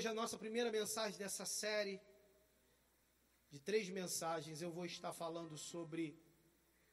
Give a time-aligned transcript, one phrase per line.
[0.00, 2.00] hoje a nossa primeira mensagem dessa série
[3.50, 6.18] de três mensagens, eu vou estar falando sobre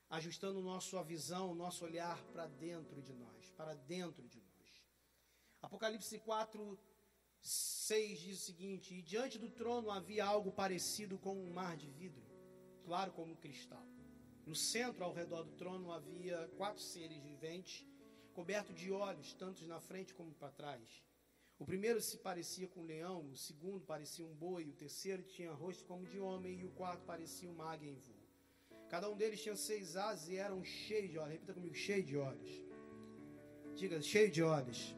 [0.10, 4.83] ajustando nossa visão, nosso olhar para dentro de nós, para dentro de nós.
[5.62, 6.78] Apocalipse 4,
[7.39, 11.89] 6 diz o seguinte: E diante do trono havia algo parecido com um mar de
[11.89, 12.28] vidro,
[12.83, 13.87] claro como cristal.
[14.46, 17.85] No centro, ao redor do trono, havia quatro seres viventes,
[18.34, 21.08] cobertos de olhos, tanto na frente como para trás.
[21.59, 25.52] O primeiro se parecia com um leão, o segundo parecia um boi, o terceiro tinha
[25.52, 28.16] rosto como de homem, e o quarto parecia uma águia em voo.
[28.90, 31.34] Cada um deles tinha seis asas e eram cheios de olhos.
[31.34, 32.52] Repita comigo, cheio de olhos.
[33.76, 34.96] Diga, cheio de olhos.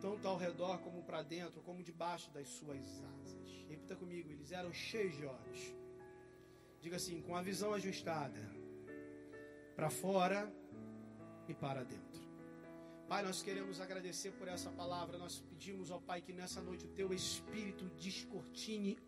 [0.00, 3.64] Tanto ao redor como para dentro, como debaixo das suas asas.
[3.68, 5.74] Repita comigo, eles eram cheios de olhos.
[6.80, 8.40] Diga assim, com a visão ajustada.
[9.74, 10.52] Para fora
[11.48, 12.25] e para dentro.
[13.08, 15.16] Pai, nós queremos agradecer por essa palavra.
[15.16, 18.98] Nós pedimos ao Pai que nessa noite o teu Espírito descortine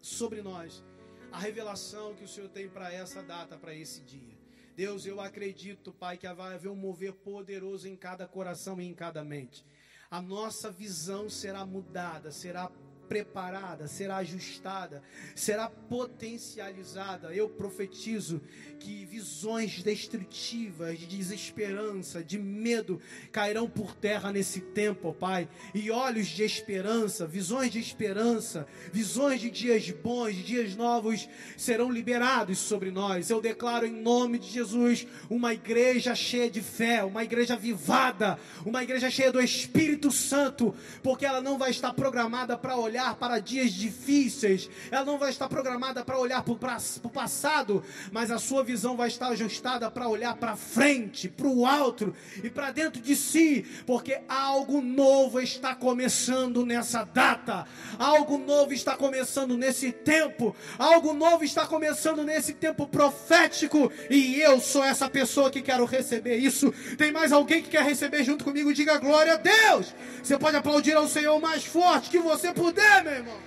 [0.00, 0.82] sobre nós
[1.30, 4.36] a revelação que o Senhor tem para essa data, para esse dia.
[4.74, 8.92] Deus, eu acredito, Pai, que vai haver um mover poderoso em cada coração e em
[8.92, 9.64] cada mente.
[10.10, 12.72] A nossa visão será mudada, será
[13.08, 15.02] preparada, será ajustada,
[15.34, 17.34] será potencializada.
[17.34, 18.40] Eu profetizo
[18.78, 23.00] que visões destrutivas, de desesperança, de medo
[23.32, 25.48] cairão por terra nesse tempo, Pai.
[25.74, 31.90] E olhos de esperança, visões de esperança, visões de dias bons, de dias novos serão
[31.90, 33.30] liberados sobre nós.
[33.30, 38.82] Eu declaro em nome de Jesus uma igreja cheia de fé, uma igreja vivada, uma
[38.82, 43.40] igreja cheia do Espírito Santo, porque ela não vai estar programada para olhar olhar para
[43.40, 48.62] dias difíceis, ela não vai estar programada para olhar para o passado, mas a sua
[48.62, 53.16] visão vai estar ajustada para olhar para frente, para o alto e para dentro de
[53.16, 57.66] si, porque algo novo está começando nessa data,
[57.98, 64.60] algo novo está começando nesse tempo, algo novo está começando nesse tempo profético, e eu
[64.60, 66.72] sou essa pessoa que quero receber isso.
[66.96, 68.72] Tem mais alguém que quer receber junto comigo?
[68.72, 69.92] Diga glória a Deus.
[70.22, 73.40] Você pode aplaudir ao Senhor mais forte que você puder meu irmão.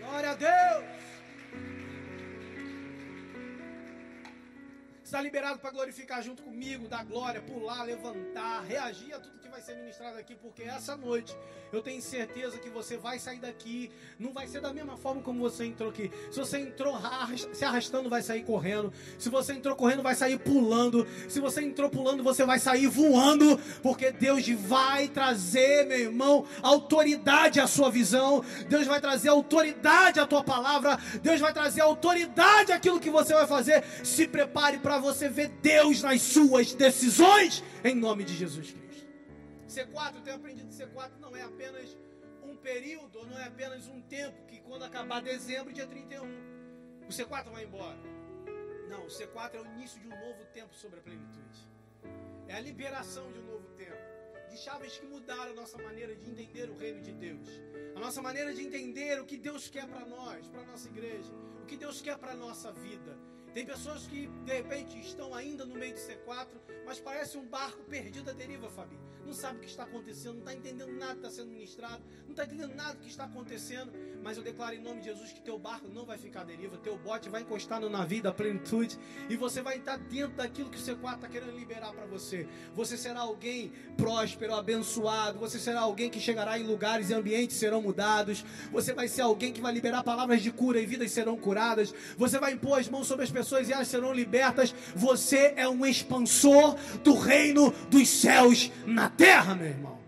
[0.00, 0.95] Glória a Deus.
[5.06, 9.60] Está liberado para glorificar junto comigo, dar glória, pular, levantar, reagir a tudo que vai
[9.60, 11.32] ser ministrado aqui, porque essa noite
[11.72, 15.38] eu tenho certeza que você vai sair daqui, não vai ser da mesma forma como
[15.38, 16.10] você entrou aqui.
[16.28, 16.92] Se você entrou
[17.52, 18.92] se arrastando, vai sair correndo.
[19.16, 21.06] Se você entrou correndo, vai sair pulando.
[21.28, 27.60] Se você entrou pulando, você vai sair voando, porque Deus vai trazer, meu irmão, autoridade
[27.60, 28.44] à sua visão.
[28.68, 30.98] Deus vai trazer autoridade à tua palavra.
[31.22, 33.84] Deus vai trazer autoridade àquilo que você vai fazer.
[34.02, 39.06] Se prepare para para você ver Deus nas suas decisões, em nome de Jesus Cristo.
[39.68, 41.94] C4, eu tenho aprendido que C4 não é apenas
[42.42, 46.24] um período, não é apenas um tempo que quando acabar dezembro, dia 31,
[47.06, 47.98] o C4 vai embora.
[48.88, 51.68] Não, o C4 é o início de um novo tempo sobre a plenitude.
[52.48, 53.98] É a liberação de um novo tempo.
[54.48, 57.48] De chaves que mudaram a nossa maneira de entender o reino de Deus.
[57.94, 61.30] A nossa maneira de entender o que Deus quer para nós, para nossa igreja.
[61.62, 63.35] O que Deus quer para nossa vida.
[63.56, 66.46] Tem pessoas que de repente estão ainda no meio do C4,
[66.84, 68.98] mas parece um barco perdido à deriva, Fabi.
[69.24, 72.32] Não sabe o que está acontecendo, não está entendendo nada que está sendo ministrado, não
[72.32, 73.90] está entendendo nada que está acontecendo.
[74.26, 76.76] Mas eu declaro em nome de Jesus que teu barco não vai ficar à deriva,
[76.78, 78.98] teu bote vai encostar no navio da plenitude
[79.30, 82.44] e você vai estar dentro daquilo que o C4 está querendo liberar para você.
[82.74, 87.80] Você será alguém próspero, abençoado, você será alguém que chegará em lugares e ambientes serão
[87.80, 91.94] mudados, você vai ser alguém que vai liberar palavras de cura e vidas serão curadas,
[92.18, 94.74] você vai impor as mãos sobre as pessoas e elas serão libertas.
[94.96, 100.00] Você é um expansor do reino dos céus na terra, meu irmão.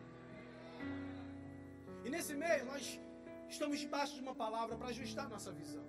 [2.04, 2.97] E nesse mês nós
[3.58, 5.84] estamos debaixo de uma palavra para ajustar nossa visão.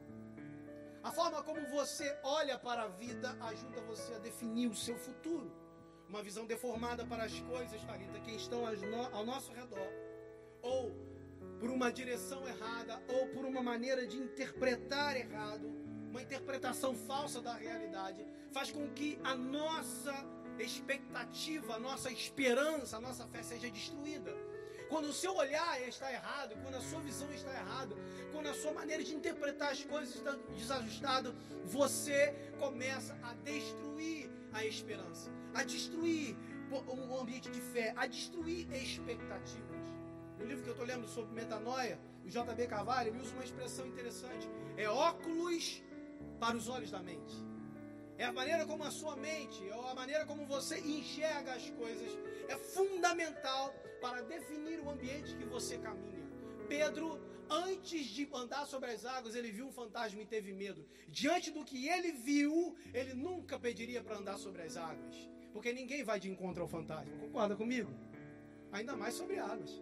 [1.03, 5.51] A forma como você olha para a vida ajuda você a definir o seu futuro.
[6.07, 8.63] Uma visão deformada para as coisas, Thalita, que estão
[9.13, 9.87] ao nosso redor.
[10.63, 10.91] Ou
[11.59, 15.67] por uma direção errada, ou por uma maneira de interpretar errado,
[16.09, 20.15] uma interpretação falsa da realidade, faz com que a nossa
[20.57, 24.48] expectativa, a nossa esperança, a nossa fé seja destruída.
[24.89, 27.95] Quando o seu olhar está errado, quando a sua visão está errada,
[28.31, 31.33] quando a sua maneira de interpretar as coisas está desajustada,
[31.63, 36.35] você começa a destruir a esperança, a destruir
[36.71, 39.79] o ambiente de fé, a destruir expectativas.
[40.39, 43.85] No livro que eu estou lendo sobre metanoia, o JB Carvalho, ele usa uma expressão
[43.85, 44.49] interessante.
[44.75, 45.83] É óculos
[46.39, 47.48] para os olhos da mente.
[48.19, 52.11] É a maneira como a sua mente, é a maneira como você enxerga as coisas,
[52.49, 56.27] é fundamental para definir o ambiente que você caminha.
[56.67, 57.17] Pedro,
[57.49, 60.85] antes de andar sobre as águas, ele viu um fantasma e teve medo.
[61.07, 65.15] Diante do que ele viu, ele nunca pediria para andar sobre as águas.
[65.53, 67.17] Porque ninguém vai de encontro ao fantasma.
[67.19, 67.89] Concorda comigo?
[68.73, 69.79] Ainda mais sobre águas.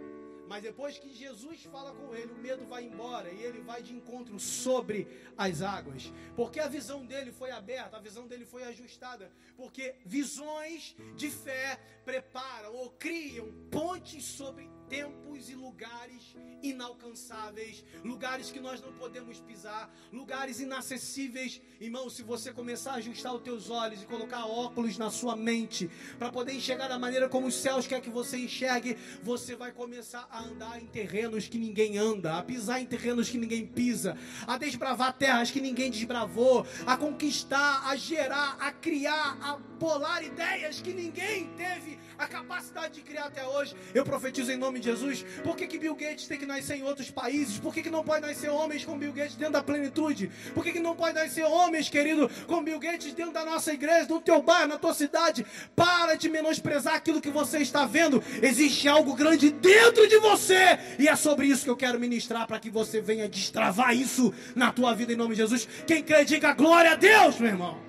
[0.47, 3.93] Mas depois que Jesus fala com ele, o medo vai embora e ele vai de
[3.93, 5.07] encontro sobre
[5.37, 6.11] as águas.
[6.35, 9.31] Porque a visão dele foi aberta, a visão dele foi ajustada.
[9.55, 18.59] Porque visões de fé preparam ou criam pontes sobre tempos e lugares inalcançáveis, lugares que
[18.59, 21.61] nós não podemos pisar, lugares inacessíveis.
[21.79, 25.89] Irmão, se você começar a ajustar os teus olhos e colocar óculos na sua mente
[26.17, 30.27] para poder enxergar da maneira como os céus quer que você enxergue, você vai começar
[30.31, 34.17] a andar em terrenos que ninguém anda, a pisar em terrenos que ninguém pisa,
[34.47, 40.81] a desbravar terras que ninguém desbravou, a conquistar, a gerar, a criar, a bolar ideias
[40.81, 43.75] que ninguém teve a capacidade de criar até hoje.
[43.93, 45.23] Eu profetizo em nome de Jesus.
[45.43, 47.59] Por que, que Bill Gates tem que nascer em outros países?
[47.59, 50.31] Por que, que não pode nascer homens com Bill Gates dentro da plenitude?
[50.53, 54.07] Por que, que não pode nascer homens, querido, com Bill Gates dentro da nossa igreja,
[54.09, 55.45] no teu bairro, na tua cidade?
[55.75, 58.23] Para de menosprezar aquilo que você está vendo.
[58.41, 60.79] Existe algo grande dentro de você.
[60.97, 64.71] E é sobre isso que eu quero ministrar para que você venha destravar isso na
[64.71, 65.67] tua vida em nome de Jesus.
[65.85, 67.86] Quem crê, diga glória a Deus, meu irmão.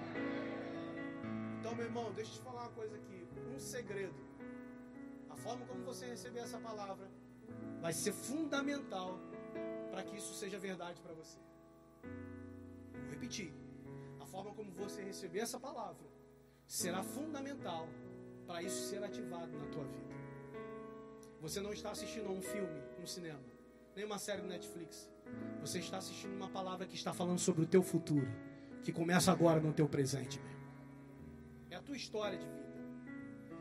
[7.80, 9.18] Vai ser fundamental
[9.90, 11.38] para que isso seja verdade para você.
[12.92, 13.52] Vou repetir.
[14.20, 16.06] A forma como você receber essa palavra
[16.66, 17.88] será fundamental
[18.46, 20.14] para isso ser ativado na tua vida.
[21.40, 23.40] Você não está assistindo a um filme no cinema,
[23.96, 25.08] nem uma série no Netflix.
[25.60, 28.28] Você está assistindo uma palavra que está falando sobre o teu futuro,
[28.82, 30.58] que começa agora no teu presente, meu.
[31.70, 32.68] É a tua história de vida.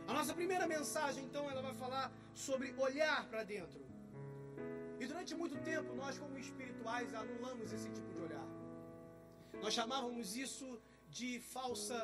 [0.07, 2.11] A nossa primeira mensagem, então, ela vai falar
[2.45, 3.81] sobre olhar para dentro.
[4.99, 8.47] E durante muito tempo, nós, como espirituais, anulamos esse tipo de olhar.
[9.61, 10.67] Nós chamávamos isso
[11.09, 11.99] de falsa.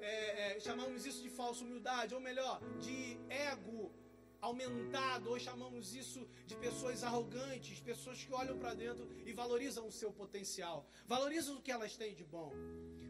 [0.00, 3.92] É, é, chamamos isso de falsa humildade, ou melhor, de ego
[4.40, 9.92] aumentado, ou chamamos isso de pessoas arrogantes, pessoas que olham para dentro e valorizam o
[9.92, 12.50] seu potencial, valorizam o que elas têm de bom.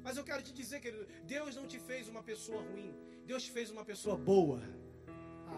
[0.03, 2.93] Mas eu quero te dizer, querido, Deus não te fez uma pessoa ruim,
[3.25, 4.61] Deus te fez uma pessoa boa.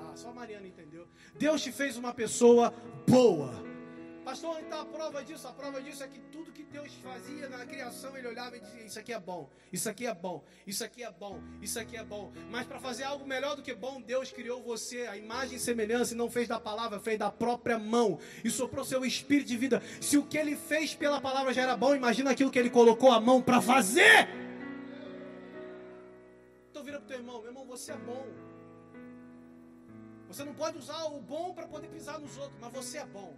[0.03, 1.07] Ah, só a Mariana entendeu.
[1.39, 2.73] Deus te fez uma pessoa
[3.07, 3.73] boa.
[4.25, 7.67] Pastor, então a prova disso, a prova disso é que tudo que Deus fazia na
[7.67, 11.03] criação, ele olhava e dizia: Isso aqui é bom, isso aqui é bom, isso aqui
[11.03, 12.33] é bom, isso aqui é bom.
[12.49, 16.15] Mas para fazer algo melhor do que bom, Deus criou você, a imagem e semelhança,
[16.15, 19.83] e não fez da palavra, fez da própria mão e soprou seu espírito de vida.
[20.01, 23.11] Se o que ele fez pela palavra já era bom, imagina aquilo que ele colocou
[23.11, 24.29] a mão para fazer.
[26.71, 28.52] Então vira para o teu irmão: Meu irmão, você é bom.
[30.33, 33.37] Você não pode usar o bom para poder pisar nos outros, mas você é bom.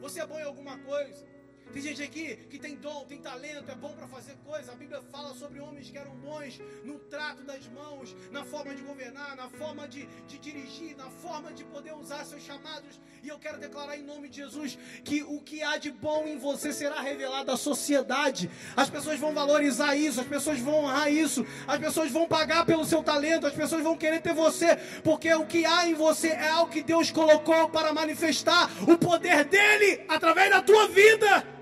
[0.00, 1.24] Você é bom em alguma coisa.
[1.72, 4.72] Tem gente aqui que tem dom, tem talento, é bom para fazer coisa.
[4.72, 8.82] A Bíblia fala sobre homens que eram bons no trato das mãos, na forma de
[8.82, 13.00] governar, na forma de, de dirigir, na forma de poder usar seus chamados.
[13.22, 16.38] E eu quero declarar em nome de Jesus que o que há de bom em
[16.38, 18.50] você será revelado à sociedade.
[18.76, 22.84] As pessoas vão valorizar isso, as pessoas vão honrar isso, as pessoas vão pagar pelo
[22.84, 26.50] seu talento, as pessoas vão querer ter você, porque o que há em você é
[26.50, 31.53] algo que Deus colocou para manifestar o poder dele através da tua vida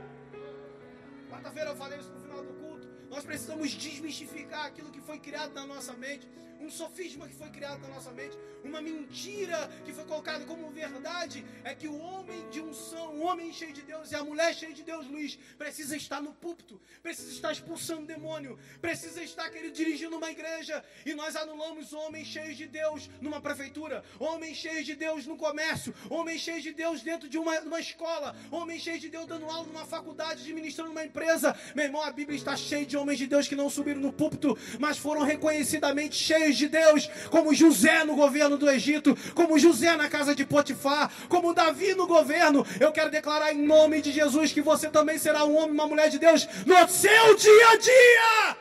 [1.52, 2.88] quarta-feira eu falei isso no final do culto.
[3.10, 6.26] Nós precisamos desmistificar aquilo que foi criado na nossa mente
[6.62, 11.44] um sofisma que foi criado na nossa mente, uma mentira que foi colocada como verdade,
[11.64, 14.72] é que o homem de unção, o homem cheio de Deus e a mulher cheia
[14.72, 20.16] de Deus, Luiz, precisa estar no púlpito, precisa estar expulsando demônio, precisa estar, querido, dirigindo
[20.16, 25.26] uma igreja, e nós anulamos homens cheios de Deus numa prefeitura, homens cheios de Deus
[25.26, 29.26] no comércio, homens cheios de Deus dentro de uma, uma escola, homens cheios de Deus
[29.26, 31.56] dando aula numa faculdade, administrando uma empresa.
[31.74, 34.56] Meu irmão, a Bíblia está cheia de homens de Deus que não subiram no púlpito,
[34.78, 40.08] mas foram reconhecidamente cheios de Deus, como José no governo do Egito, como José na
[40.08, 42.66] casa de Potifar, como Davi no governo.
[42.80, 46.08] Eu quero declarar em nome de Jesus que você também será um homem, uma mulher
[46.08, 48.56] de Deus no seu dia a dia.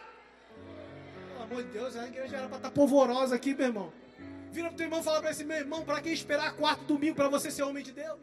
[1.29, 3.93] Pelo amor de Deus, a igreja era para estar polvorosa aqui, meu irmão.
[4.51, 6.83] Vira para o teu irmão e fala para esse meu irmão, para que esperar quarto
[6.83, 8.19] domingo para você ser homem de Deus?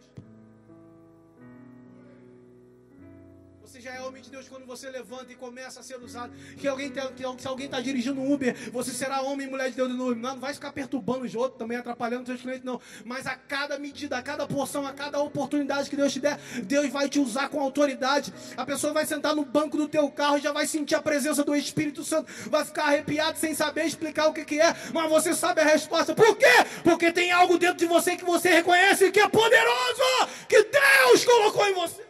[3.69, 6.33] Você já é homem de Deus quando você levanta e começa a ser usado.
[6.57, 6.99] Que alguém que,
[7.39, 10.17] se alguém está dirigindo um Uber, você será homem e mulher de Deus no Uber.
[10.17, 12.81] Não, não vai ficar perturbando os outros, também atrapalhando seus clientes, não.
[13.05, 16.89] Mas a cada medida, a cada porção, a cada oportunidade que Deus te der, Deus
[16.89, 18.33] vai te usar com autoridade.
[18.57, 21.45] A pessoa vai sentar no banco do teu carro e já vai sentir a presença
[21.45, 22.33] do Espírito Santo.
[22.49, 24.75] Vai ficar arrepiado sem saber explicar o que, que é.
[24.95, 26.15] Mas você sabe a resposta.
[26.15, 26.47] Por quê?
[26.83, 30.27] Porque tem algo dentro de você que você reconhece que é poderoso.
[30.49, 32.09] Que Deus colocou em você.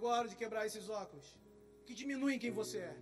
[0.00, 1.26] Chegou a hora de quebrar esses óculos
[1.86, 2.96] que diminuem quem você é.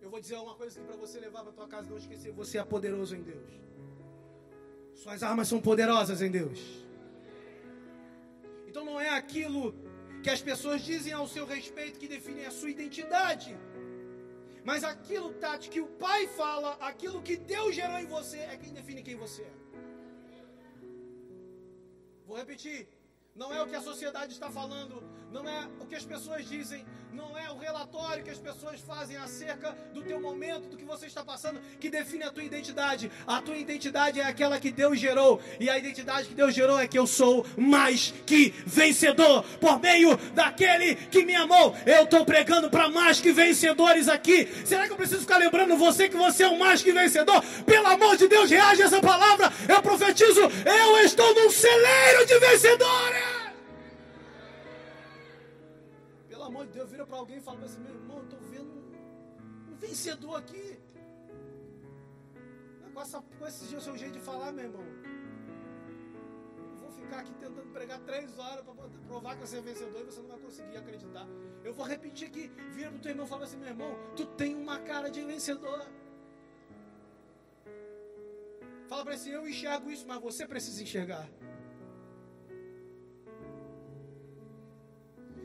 [0.00, 2.58] Eu vou dizer uma coisa aqui para você levar para tua casa, não esquecer, você
[2.58, 3.50] é poderoso em Deus.
[4.94, 6.60] Suas armas são poderosas em Deus.
[8.68, 9.74] Então não é aquilo
[10.22, 13.50] que as pessoas dizem ao seu respeito que define a sua identidade.
[14.62, 18.72] Mas aquilo, Tati, que o Pai fala, aquilo que Deus gerou em você, é quem
[18.72, 19.54] define quem você é.
[22.28, 22.86] Vou repetir.
[23.34, 26.84] Não é o que a sociedade está falando, não é o que as pessoas dizem,
[27.12, 31.06] não é o relatório que as pessoas fazem acerca do teu momento, do que você
[31.06, 33.10] está passando, que define a tua identidade.
[33.26, 36.86] A tua identidade é aquela que Deus gerou, e a identidade que Deus gerou é
[36.86, 41.74] que eu sou mais que vencedor por meio daquele que me amou.
[41.86, 44.46] Eu estou pregando para mais que vencedores aqui.
[44.66, 47.42] Será que eu preciso ficar lembrando você que você é um mais que vencedor?
[47.64, 49.50] Pelo amor de Deus, reage a essa palavra.
[49.66, 53.41] Eu profetizo, eu estou num celeiro de vencedores.
[56.52, 58.70] Amor de Deus, vira para alguém e fala assim: meu irmão, estou vendo
[59.70, 60.78] um, vencedor aqui.
[62.92, 64.84] Com, essa, com esse seu jeito de falar, meu irmão.
[66.68, 68.74] Eu vou ficar aqui tentando pregar três horas para
[69.08, 71.26] provar que você é vencedor e você não vai conseguir acreditar.
[71.64, 74.26] Eu vou repetir aqui, vira para o teu irmão e fala assim: meu irmão, tu
[74.26, 75.86] tem uma cara de vencedor.
[78.88, 81.26] Fala para ele assim: eu enxergo isso, mas você precisa enxergar.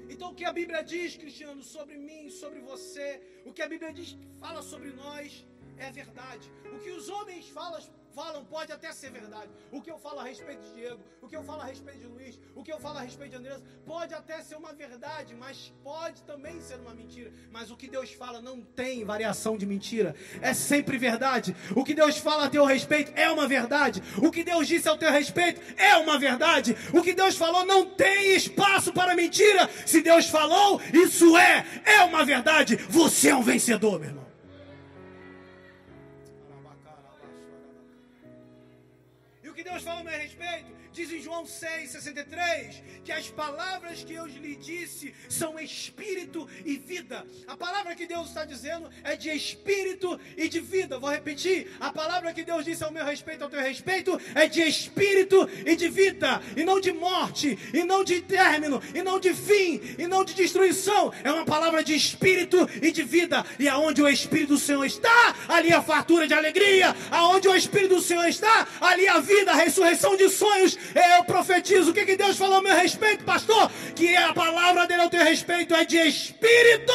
[0.09, 3.91] Então, o que a Bíblia diz, Cristiano, sobre mim, sobre você, o que a Bíblia
[3.93, 5.45] diz, fala sobre nós,
[5.77, 6.51] é verdade.
[6.73, 7.79] O que os homens falam,
[8.17, 9.51] falam pode até ser verdade.
[9.71, 12.07] O que eu falo a respeito de Diego, o que eu falo a respeito de
[12.07, 15.71] Luiz, o que eu falo a respeito de Andressa, pode até ser uma verdade, mas
[15.83, 17.31] pode também ser uma mentira.
[17.51, 21.55] Mas o que Deus fala não tem variação de mentira, é sempre verdade.
[21.75, 24.01] O que Deus fala a teu respeito é uma verdade.
[24.17, 26.75] O que Deus disse ao teu respeito é uma verdade.
[26.91, 29.69] O que Deus falou não tem espaço para mentira.
[29.85, 32.77] Se Deus falou, isso é, é uma verdade.
[32.89, 34.27] Você é um vencedor, meu irmão.
[40.97, 47.23] Diz em João 6,63 que as palavras que eu lhe disse são espírito e vida.
[47.47, 50.97] A palavra que Deus está dizendo é de espírito e de vida.
[50.97, 54.59] Vou repetir: a palavra que Deus disse ao meu respeito, ao teu respeito, é de
[54.63, 59.35] espírito e de vida, e não de morte, e não de término, e não de
[59.35, 61.13] fim, e não de destruição.
[61.23, 63.45] É uma palavra de espírito e de vida.
[63.59, 66.95] E aonde o Espírito do Senhor está, ali a fartura de alegria.
[67.11, 71.91] Aonde o Espírito do Senhor está, ali a vida, a ressurreição de sonhos eu profetizo.
[71.91, 73.71] O que, que Deus falou a meu respeito, pastor?
[73.95, 76.93] Que a palavra dele ao teu respeito é de espírito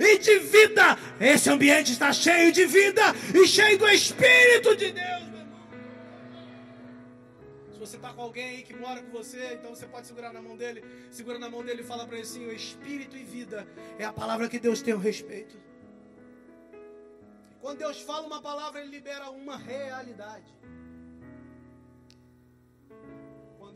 [0.00, 0.98] e de vida.
[1.20, 3.02] Esse ambiente está cheio de vida
[3.34, 5.26] e cheio do Espírito de Deus.
[7.72, 10.42] Se você está com alguém aí que mora com você, então você pode segurar na
[10.42, 10.84] mão dele.
[11.10, 13.66] Segura na mão dele e fala para ele assim: o Espírito e vida
[13.98, 15.56] é a palavra que Deus tem ao respeito.
[17.60, 20.46] Quando Deus fala uma palavra, Ele libera uma realidade.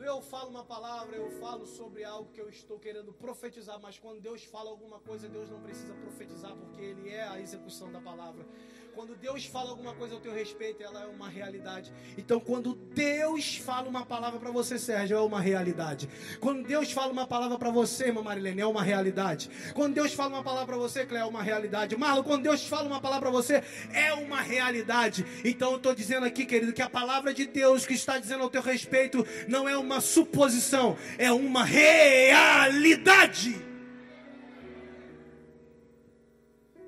[0.00, 3.99] Quando eu falo uma palavra, eu falo sobre algo que eu estou querendo profetizar, mas
[3.99, 8.00] quando Deus fala alguma coisa, Deus não precisa profetizar, porque Ele é a execução da
[8.00, 8.47] palavra.
[8.94, 11.92] Quando Deus fala alguma coisa ao teu respeito, ela é uma realidade.
[12.18, 16.09] Então, quando Deus fala uma palavra para você, Sérgio, é uma realidade.
[16.40, 19.49] Quando Deus fala uma palavra para você, irmã Marilene, é uma realidade.
[19.75, 21.97] Quando Deus fala uma palavra para você, Cléo, é uma realidade.
[21.97, 25.25] Marlon, quando Deus fala uma palavra para você, é uma realidade.
[25.44, 28.50] Então, eu estou dizendo aqui, querido, que a palavra de Deus que está dizendo ao
[28.50, 33.69] teu respeito não é uma suposição, é uma realidade.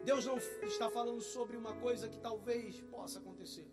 [0.04, 3.66] Deus não está falando sobre uma coisa que talvez possa acontecer.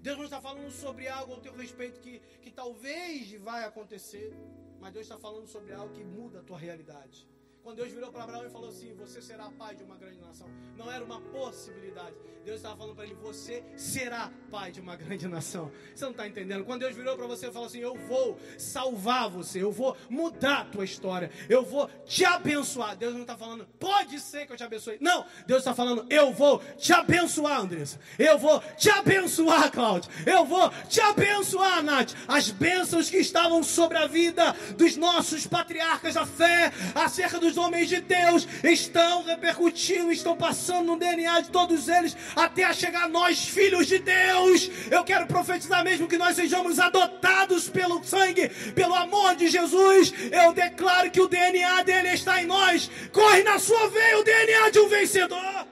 [0.00, 4.34] Deus não está falando sobre algo ao teu respeito que, que talvez vai acontecer.
[4.80, 7.26] Mas Deus está falando sobre algo que muda a tua realidade.
[7.64, 10.46] Quando Deus virou para Abraão e falou assim: Você será pai de uma grande nação.
[10.76, 12.14] Não era uma possibilidade.
[12.44, 15.72] Deus estava falando para ele: Você será pai de uma grande nação.
[15.94, 16.62] Você não está entendendo?
[16.66, 20.58] Quando Deus virou para você e falou assim: Eu vou salvar você, eu vou mudar
[20.58, 22.98] a tua história, eu vou te abençoar.
[22.98, 24.98] Deus não está falando, pode ser que eu te abençoe.
[25.00, 27.98] Não, Deus está falando, eu vou te abençoar, Andressa.
[28.18, 30.10] Eu vou te abençoar, Cláudio.
[30.26, 32.12] Eu vou te abençoar, Nath.
[32.28, 37.88] As bênçãos que estavam sobre a vida dos nossos patriarcas da fé, acerca dos homens
[37.88, 43.46] de Deus, estão repercutindo, estão passando no DNA de todos eles até chegar a nós,
[43.46, 44.70] filhos de Deus.
[44.90, 50.12] Eu quero profetizar mesmo que nós sejamos adotados pelo sangue, pelo amor de Jesus.
[50.32, 52.90] Eu declaro que o DNA dele está em nós.
[53.12, 55.66] Corre na sua veia o DNA de um vencedor.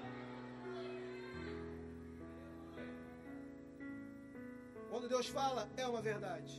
[4.90, 6.52] Quando Deus Deus fala é uma verdade.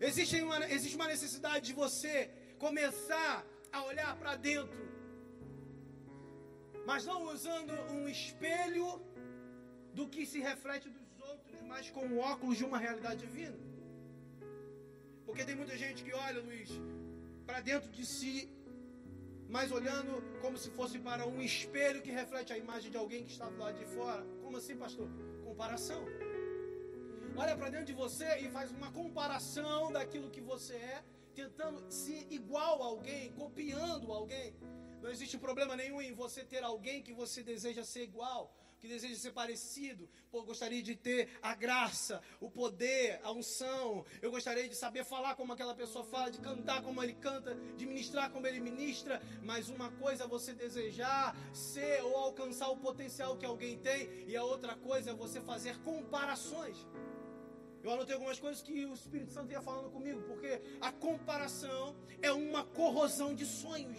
[0.00, 4.82] Existe uma, existe uma necessidade de você começar a olhar para dentro,
[6.86, 9.00] mas não usando um espelho
[9.92, 13.58] do que se reflete dos outros, mas com o óculos de uma realidade divina.
[15.26, 16.70] Porque tem muita gente que olha, Luiz,
[17.46, 18.34] para dentro de si,
[19.48, 23.32] mas olhando como se fosse para um espelho que reflete a imagem de alguém que
[23.32, 24.22] está do lado de fora.
[24.42, 25.08] Como assim, pastor?
[25.44, 26.02] Comparação.
[27.36, 31.04] Olha para dentro de você e faz uma comparação daquilo que você é,
[31.38, 34.56] tentando ser igual a alguém, copiando alguém.
[35.00, 39.14] Não existe problema nenhum em você ter alguém que você deseja ser igual que deseja
[39.16, 40.08] ser parecido.
[40.30, 44.04] Pô, gostaria de ter a graça, o poder, a unção.
[44.22, 47.86] Eu gostaria de saber falar como aquela pessoa fala, de cantar como ele canta, de
[47.86, 49.20] ministrar como ele ministra.
[49.42, 54.36] Mas uma coisa é você desejar ser ou alcançar o potencial que alguém tem, e
[54.36, 56.86] a outra coisa é você fazer comparações.
[57.82, 62.32] Eu anotei algumas coisas que o Espírito Santo ia falando comigo, porque a comparação é
[62.32, 63.98] uma corrosão de sonhos,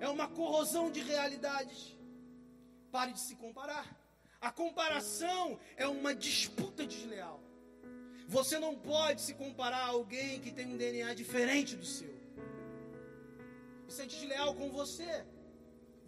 [0.00, 1.96] é uma corrosão de realidades.
[2.90, 3.86] Pare de se comparar.
[4.40, 7.42] A comparação é uma disputa desleal.
[8.26, 12.14] Você não pode se comparar a alguém que tem um DNA diferente do seu.
[13.88, 15.26] Isso é desleal com você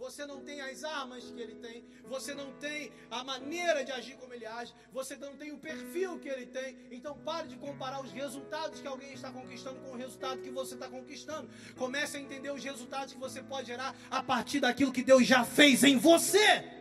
[0.00, 4.16] você não tem as armas que ele tem, você não tem a maneira de agir
[4.16, 6.78] como ele age, você não tem o perfil que ele tem.
[6.90, 10.72] Então pare de comparar os resultados que alguém está conquistando com o resultado que você
[10.72, 11.50] está conquistando.
[11.76, 15.44] Comece a entender os resultados que você pode gerar a partir daquilo que Deus já
[15.44, 16.79] fez em você.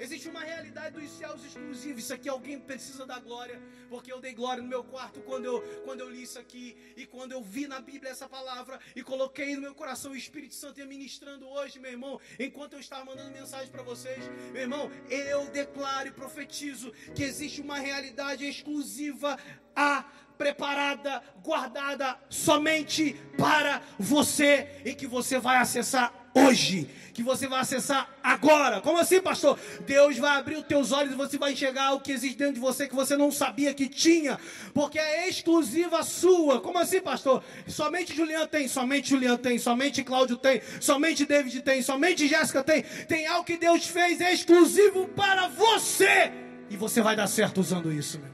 [0.00, 2.04] Existe uma realidade dos céus exclusivos.
[2.04, 5.60] Isso aqui alguém precisa da glória, porque eu dei glória no meu quarto quando eu,
[5.84, 9.54] quando eu li isso aqui e quando eu vi na Bíblia essa palavra e coloquei
[9.54, 13.70] no meu coração o Espírito Santo ministrando hoje, meu irmão, enquanto eu estava mandando mensagem
[13.70, 14.24] para vocês.
[14.52, 19.38] Meu irmão, eu declaro e profetizo que existe uma realidade exclusiva
[19.76, 20.04] a
[20.38, 28.08] preparada, guardada somente para você e que você vai acessar hoje, que você vai acessar
[28.22, 28.80] agora.
[28.80, 29.58] Como assim, pastor?
[29.86, 32.60] Deus vai abrir os teus olhos e você vai enxergar o que existe dentro de
[32.60, 34.38] você que você não sabia que tinha,
[34.72, 36.60] porque é exclusiva sua.
[36.60, 37.42] Como assim, pastor?
[37.66, 42.82] Somente Juliana tem, somente Juliana tem, somente Cláudio tem, somente David tem, somente Jéssica tem.
[43.06, 46.32] Tem algo que Deus fez exclusivo para você.
[46.70, 48.30] E você vai dar certo usando isso, meu.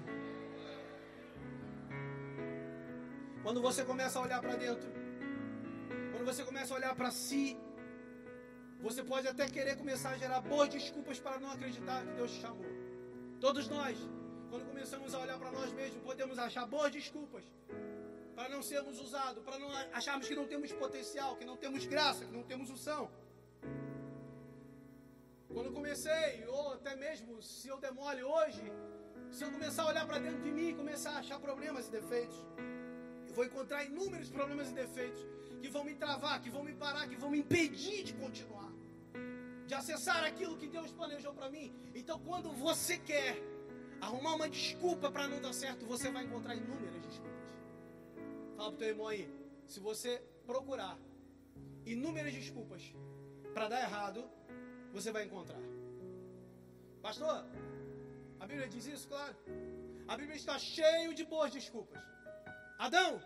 [3.42, 4.88] Quando você começa a olhar para dentro,
[6.12, 7.56] quando você começa a olhar para si,
[8.80, 12.40] você pode até querer começar a gerar boas desculpas para não acreditar que Deus te
[12.40, 12.66] chamou.
[13.40, 13.96] Todos nós,
[14.50, 17.44] quando começamos a olhar para nós mesmos, podemos achar boas desculpas
[18.34, 22.24] para não sermos usados, para não acharmos que não temos potencial, que não temos graça,
[22.24, 23.10] que não temos unção.
[25.52, 28.62] Quando comecei, ou até mesmo se eu demole hoje,
[29.30, 31.90] se eu começar a olhar para dentro de mim e começar a achar problemas e
[31.90, 32.36] defeitos,
[33.26, 35.24] eu vou encontrar inúmeros problemas e defeitos
[35.62, 38.65] que vão me travar, que vão me parar, que vão me impedir de continuar
[39.66, 41.74] de acessar aquilo que Deus planejou para mim.
[41.94, 43.36] Então, quando você quer
[44.00, 47.42] arrumar uma desculpa para não dar certo, você vai encontrar inúmeras desculpas.
[48.56, 49.28] Fala pro teu irmão aí,
[49.66, 50.96] se você procurar
[51.84, 52.82] inúmeras desculpas
[53.52, 54.24] para dar errado,
[54.92, 55.60] você vai encontrar.
[57.02, 57.44] Pastor,
[58.40, 59.34] a Bíblia diz isso, claro.
[60.06, 62.00] A Bíblia está cheio de boas desculpas.
[62.78, 63.20] Adão,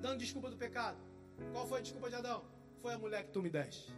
[0.00, 0.98] dando desculpa do pecado.
[1.52, 2.44] Qual foi a desculpa de Adão?
[2.82, 3.92] Foi a mulher que tu me deste.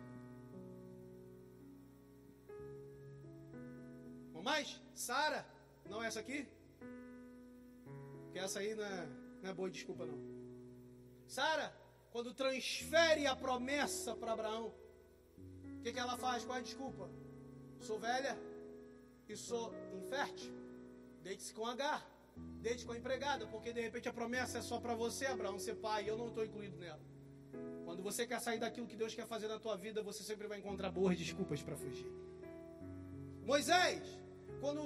[4.43, 4.81] Mais?
[4.95, 5.47] Sara,
[5.89, 6.47] não é essa aqui?
[8.33, 9.09] Que essa aí não é,
[9.43, 10.19] não é boa desculpa não.
[11.27, 11.75] Sara,
[12.11, 14.75] quando transfere a promessa para Abraão,
[15.79, 16.45] o que, que ela faz?
[16.45, 17.09] Qual é a desculpa?
[17.81, 18.39] Sou velha
[19.29, 20.53] e sou infértil.
[21.23, 22.03] Deite-se com H.
[22.61, 25.75] Deite com a empregada, porque de repente a promessa é só para você, Abraão, ser
[25.77, 27.01] pai, e eu não estou incluído nela.
[27.85, 30.59] Quando você quer sair daquilo que Deus quer fazer na tua vida, você sempre vai
[30.59, 32.11] encontrar boas desculpas para fugir.
[33.45, 34.03] Moisés,
[34.63, 34.83] quando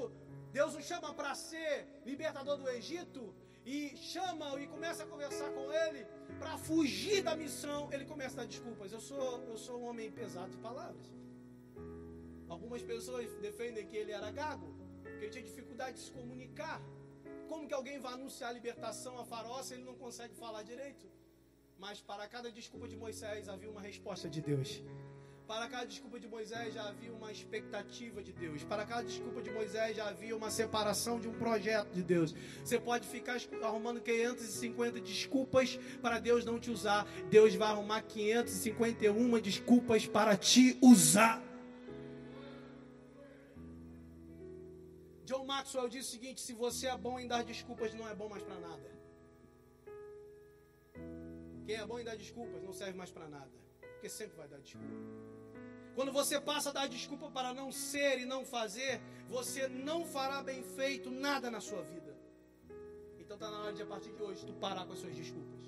[0.58, 1.72] Deus o chama para ser
[2.10, 3.22] libertador do Egito
[3.74, 3.78] e
[4.12, 6.02] chama e começa a conversar com ele
[6.40, 8.90] para fugir da missão, ele começa a dar desculpas.
[8.96, 11.06] Eu sou, eu sou um homem pesado de palavras.
[12.54, 14.68] Algumas pessoas defendem que ele era gago,
[15.02, 16.80] que ele tinha dificuldade de se comunicar.
[17.50, 21.06] Como que alguém vai anunciar a libertação a Faraó se ele não consegue falar direito?
[21.84, 24.70] Mas para cada desculpa de Moisés havia uma resposta de Deus.
[25.46, 28.64] Para cada desculpa de Moisés já havia uma expectativa de Deus.
[28.64, 32.35] Para cada desculpa de Moisés já havia uma separação de um projeto de Deus.
[32.64, 37.06] Você pode ficar arrumando 550 desculpas para Deus não te usar.
[37.30, 41.40] Deus vai arrumar 551 desculpas para te usar.
[45.24, 48.28] John Maxwell diz o seguinte: se você é bom em dar desculpas, não é bom
[48.28, 48.96] mais para nada.
[51.64, 53.50] Quem é bom em dar desculpas não serve mais para nada,
[53.92, 55.36] porque sempre vai dar desculpa.
[55.96, 60.42] Quando você passa a dar desculpa para não ser e não fazer, você não fará
[60.42, 62.14] bem feito nada na sua vida.
[63.18, 65.59] Então está na hora de a partir de hoje tu parar com as suas desculpas.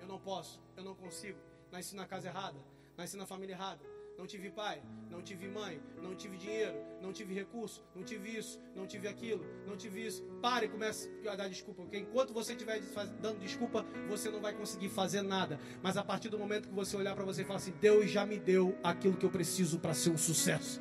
[0.00, 1.38] Eu não posso, eu não consigo.
[1.70, 2.58] Nasci na casa errada,
[2.96, 3.84] nasci na família errada,
[4.18, 8.60] não tive pai, não tive mãe, não tive dinheiro, não tive recurso, não tive isso,
[8.74, 10.22] não tive aquilo, não tive isso.
[10.40, 12.80] Pare e comece a dar desculpa, porque enquanto você estiver
[13.20, 15.58] dando desculpa, você não vai conseguir fazer nada.
[15.82, 18.24] Mas a partir do momento que você olhar para você e falar assim: Deus já
[18.24, 20.80] me deu aquilo que eu preciso para ser um sucesso.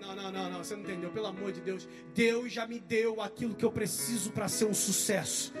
[0.00, 1.88] Não, não, não, não, você não entendeu, pelo amor de Deus.
[2.12, 5.54] Deus já me deu aquilo que eu preciso para ser um sucesso.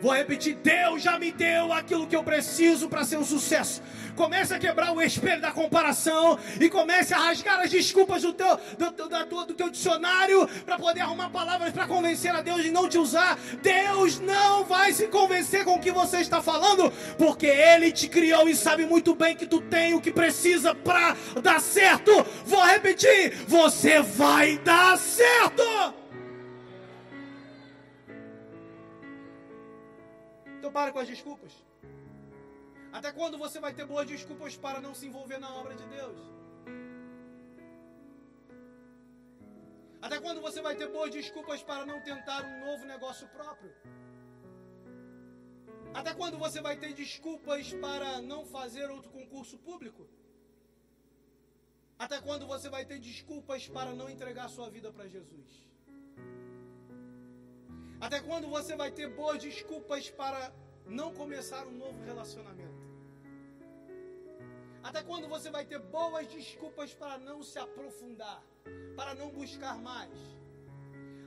[0.00, 3.82] Vou repetir: Deus já me deu aquilo que eu preciso para ser um sucesso.
[4.14, 8.58] Comece a quebrar o espelho da comparação e comece a rasgar as desculpas do teu,
[8.76, 12.88] do, do, do teu dicionário para poder arrumar palavras para convencer a Deus de não
[12.88, 13.38] te usar.
[13.62, 18.48] Deus não vai se convencer com o que você está falando, porque Ele te criou
[18.48, 22.12] e sabe muito bem que tu tem o que precisa para dar certo.
[22.44, 25.62] Vou repetir: você vai dar certo.
[30.58, 31.52] Então pare com as desculpas.
[32.92, 36.18] Até quando você vai ter boas desculpas para não se envolver na obra de Deus?
[40.02, 43.72] Até quando você vai ter boas desculpas para não tentar um novo negócio próprio?
[45.94, 50.06] Até quando você vai ter desculpas para não fazer outro concurso público?
[51.98, 55.68] Até quando você vai ter desculpas para não entregar sua vida para Jesus?
[58.00, 60.52] Até quando você vai ter boas desculpas para
[60.86, 62.86] não começar um novo relacionamento?
[64.82, 68.42] Até quando você vai ter boas desculpas para não se aprofundar,
[68.96, 70.16] para não buscar mais?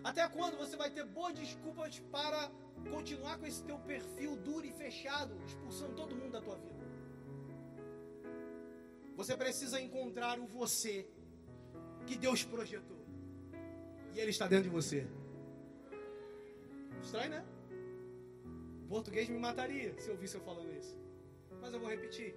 [0.04, 2.50] Até quando você vai ter boas desculpas para
[2.90, 6.86] continuar com esse teu perfil duro e fechado, expulsando todo mundo da tua vida?
[9.18, 11.08] Você precisa encontrar o você
[12.08, 13.06] que Deus projetou.
[14.16, 15.06] E ele está dentro de você.
[17.02, 17.46] Estranho, né?
[18.84, 20.98] O português me mataria se eu ouvisse eu falando isso.
[21.60, 22.36] Mas eu vou repetir.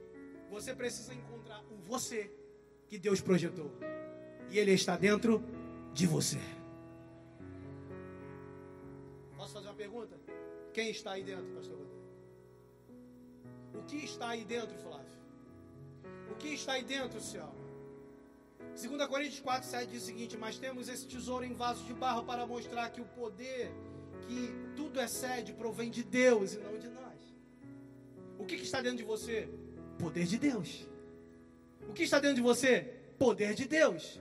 [0.50, 2.30] Você precisa encontrar o você
[2.86, 3.70] que Deus projetou.
[4.50, 5.42] E ele está dentro
[5.92, 6.38] de você.
[9.36, 10.16] Posso fazer uma pergunta?
[10.72, 11.94] Quem está aí dentro, pastor Rodrigo?
[13.74, 15.14] O que está aí dentro, Flávio?
[16.30, 17.52] O que está aí dentro, Céu?
[18.74, 22.24] 2 Coríntios 4, 7 diz o seguinte: Mas temos esse tesouro em vaso de barro
[22.24, 23.72] para mostrar que o poder
[24.26, 27.18] que tudo excede provém de Deus e não de nós.
[28.38, 29.48] O que, que está dentro de você?
[29.98, 30.86] Poder de Deus.
[31.88, 32.94] O que está dentro de você?
[33.18, 34.20] Poder de Deus.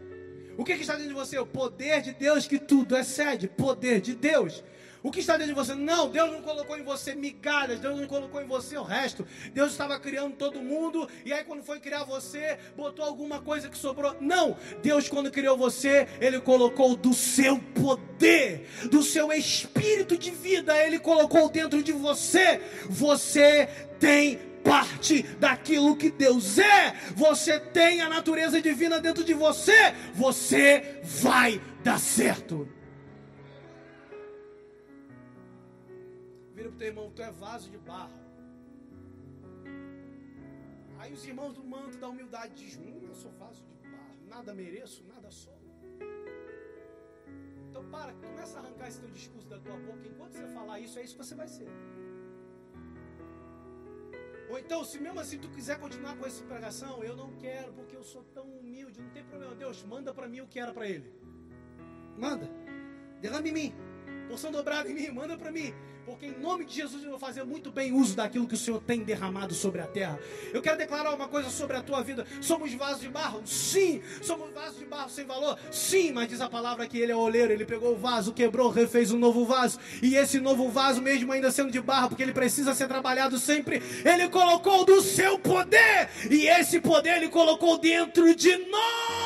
[0.58, 1.38] O que, que está dentro de você?
[1.40, 3.48] O poder de Deus que tudo excede.
[3.48, 4.64] Poder de Deus.
[5.04, 5.76] O que está dentro de você?
[5.76, 9.28] Não, Deus não colocou em você migalhas, Deus não colocou em você o resto.
[9.54, 13.78] Deus estava criando todo mundo, e aí quando foi criar você, botou alguma coisa que
[13.78, 14.16] sobrou.
[14.22, 20.74] Não, Deus quando criou você, Ele colocou do seu poder, do seu espírito de vida,
[20.78, 22.62] Ele colocou dentro de você.
[22.90, 23.68] Você
[24.00, 26.96] tem parte daquilo que Deus é.
[27.14, 29.94] Você tem a natureza divina dentro de você.
[30.14, 32.83] Você vai dar certo.
[36.84, 38.22] Teu irmão, tu é vaso de barro.
[41.00, 44.54] Aí os irmãos do manto da humildade dizem, hum, eu sou vaso de barro, nada
[44.54, 45.58] mereço, nada sou.
[47.70, 51.00] Então para, começa a arrancar esse teu discurso da tua boca, enquanto você falar isso,
[51.00, 51.70] é isso que você vai ser.
[54.50, 57.96] Ou então, se mesmo assim tu quiser continuar com essa pregação, eu não quero, porque
[57.96, 59.56] eu sou tão humilde, não tem problema.
[59.56, 61.10] Deus, manda para mim o que era para ele.
[62.18, 62.50] Manda.
[63.22, 63.74] Derrame em mim.
[64.28, 65.74] Porção dobrada em mim, manda para mim.
[66.06, 68.82] Porque em nome de Jesus eu vou fazer muito bem uso daquilo que o Senhor
[68.82, 70.20] tem derramado sobre a terra.
[70.54, 72.26] Eu quero declarar uma coisa sobre a tua vida.
[72.42, 73.42] Somos vasos de barro?
[73.46, 74.02] Sim.
[74.22, 75.58] Somos vasos de barro sem valor?
[75.72, 76.12] Sim.
[76.12, 77.54] Mas diz a palavra que ele é oleiro.
[77.54, 79.80] Ele pegou o vaso, quebrou, refez um novo vaso.
[80.02, 83.82] E esse novo vaso, mesmo ainda sendo de barro, porque ele precisa ser trabalhado sempre,
[84.04, 86.10] ele colocou do seu poder.
[86.30, 89.23] E esse poder ele colocou dentro de nós.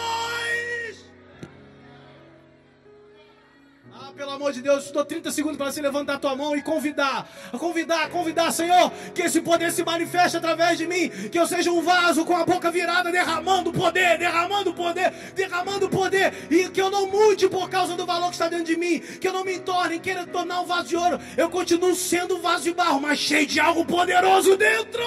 [4.37, 7.27] Amor de Deus, estou 30 segundos para você levantar a tua mão e convidar,
[7.59, 11.81] convidar, convidar, Senhor, que esse poder se manifeste através de mim, que eu seja um
[11.81, 17.07] vaso com a boca virada, derramando poder, derramando poder, derramando poder, e que eu não
[17.07, 19.99] mude por causa do valor que está dentro de mim, que eu não me torne,
[19.99, 23.47] queira tornar um vaso de ouro, eu continuo sendo um vaso de barro, mas cheio
[23.47, 25.03] de algo poderoso dentro.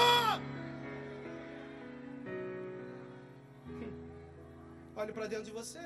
[4.95, 5.79] Olhe para dentro de você.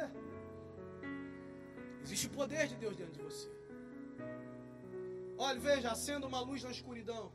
[2.05, 3.49] Existe o poder de Deus dentro de você.
[5.39, 7.31] Olha, veja, acenda uma luz na escuridão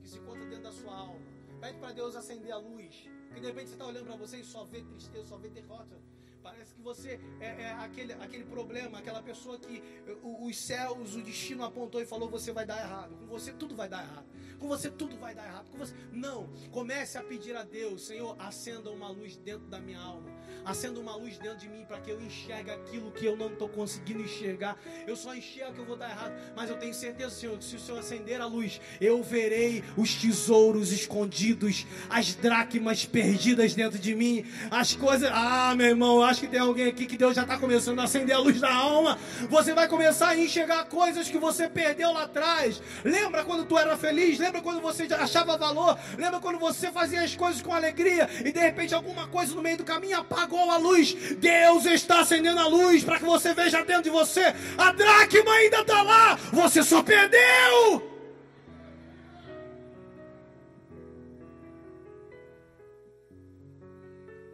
[0.00, 1.26] que se encontra dentro da sua alma.
[1.60, 3.08] Pede para Deus acender a luz.
[3.26, 6.00] Porque de repente você está olhando para você e só vê tristeza, só vê derrota.
[6.44, 9.82] Parece que você é, é, aquele, aquele problema, aquela pessoa que
[10.22, 13.16] os céus, o destino apontou e falou: você vai dar errado.
[13.16, 14.26] Com você tudo vai dar errado.
[14.60, 15.68] Com você tudo vai dar errado.
[15.72, 15.92] Com você...
[16.12, 16.48] Não.
[16.70, 21.14] Comece a pedir a Deus: Senhor, acenda uma luz dentro da minha alma acenda uma
[21.16, 24.76] luz dentro de mim para que eu enxergue aquilo que eu não estou conseguindo enxergar.
[25.06, 27.76] Eu só enxergo que eu vou dar errado, mas eu tenho certeza, Senhor, que se
[27.76, 34.14] o Senhor acender a luz, eu verei os tesouros escondidos, as dracmas perdidas dentro de
[34.14, 35.30] mim, as coisas.
[35.32, 38.34] Ah, meu irmão, acho que tem alguém aqui que Deus já está começando a acender
[38.34, 39.18] a luz da alma.
[39.48, 42.82] Você vai começar a enxergar coisas que você perdeu lá atrás.
[43.04, 44.38] Lembra quando tu era feliz?
[44.38, 45.98] Lembra quando você achava valor?
[46.16, 49.78] Lembra quando você fazia as coisas com alegria e de repente alguma coisa no meio
[49.78, 50.35] do caminho apagou?
[50.36, 51.14] Apagou a luz.
[51.36, 54.42] Deus está acendendo a luz para que você veja dentro de você.
[54.76, 56.36] A dracma ainda está lá.
[56.52, 58.14] Você só perdeu.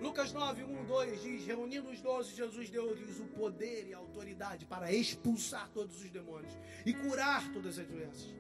[0.00, 4.64] Lucas 9, 1, 2 diz: Reunindo os doze, Jesus deu-lhes o poder e a autoridade
[4.66, 6.52] para expulsar todos os demônios
[6.86, 8.34] e curar todas as doenças.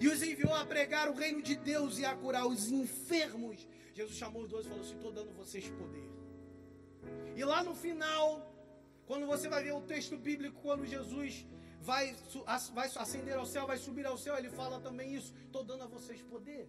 [0.00, 3.68] E os enviou a pregar o reino de Deus e a curar os enfermos.
[3.94, 6.11] Jesus chamou os doze e falou assim: Estou dando vocês poder.
[7.36, 8.26] E lá no final,
[9.06, 11.46] quando você vai ver o texto bíblico, quando Jesus
[11.80, 12.14] vai,
[12.72, 15.34] vai ascender ao céu, vai subir ao céu, ele fala também isso.
[15.44, 16.68] Estou dando a vocês poder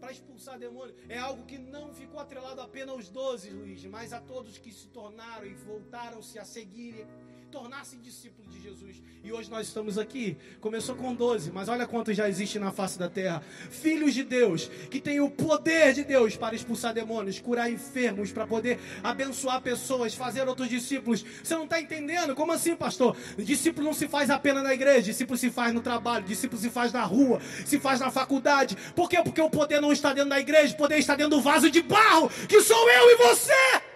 [0.00, 0.94] para expulsar demônio.
[1.08, 4.88] É algo que não ficou atrelado apenas aos doze, Luiz, mas a todos que se
[4.88, 7.06] tornaram e voltaram-se a seguirem
[7.50, 9.02] tornar-se discípulo de Jesus.
[9.22, 10.36] E hoje nós estamos aqui.
[10.60, 13.42] Começou com 12, mas olha quanto já existe na face da terra.
[13.70, 18.46] Filhos de Deus, que têm o poder de Deus para expulsar demônios, curar enfermos, para
[18.46, 21.24] poder abençoar pessoas, fazer outros discípulos.
[21.42, 22.34] Você não está entendendo?
[22.34, 23.16] Como assim, pastor?
[23.38, 26.92] Discípulo não se faz apenas na igreja, discípulo se faz no trabalho, discípulo se faz
[26.92, 28.76] na rua, se faz na faculdade.
[28.94, 29.20] Por quê?
[29.22, 31.82] Porque o poder não está dentro da igreja, o poder está dentro do vaso de
[31.82, 33.95] barro, que sou eu e você.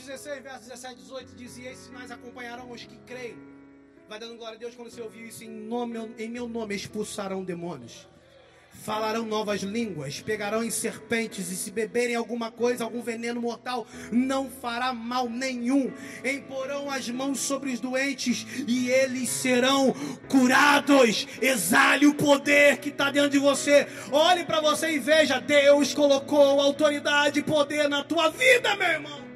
[0.00, 3.36] 16, versos 17 e 18 diz: E esses sinais acompanharão os que creem.
[4.08, 5.44] Vai dando glória a Deus quando você ouviu isso.
[5.44, 8.08] Em, nome, em meu nome expulsarão demônios.
[8.82, 14.48] Falarão novas línguas, pegarão em serpentes, e se beberem alguma coisa, algum veneno mortal, não
[14.48, 15.92] fará mal nenhum.
[16.24, 19.94] Imporão as mãos sobre os doentes e eles serão
[20.28, 21.26] curados.
[21.42, 23.86] Exale o poder que está dentro de você.
[24.10, 29.29] Olhe para você e veja: Deus colocou autoridade e poder na tua vida, meu irmão.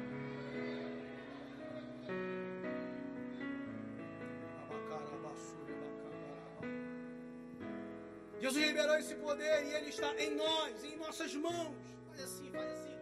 [9.35, 11.75] Poder e ele está em nós, em nossas mãos.
[12.07, 12.95] Faz assim, faz assim.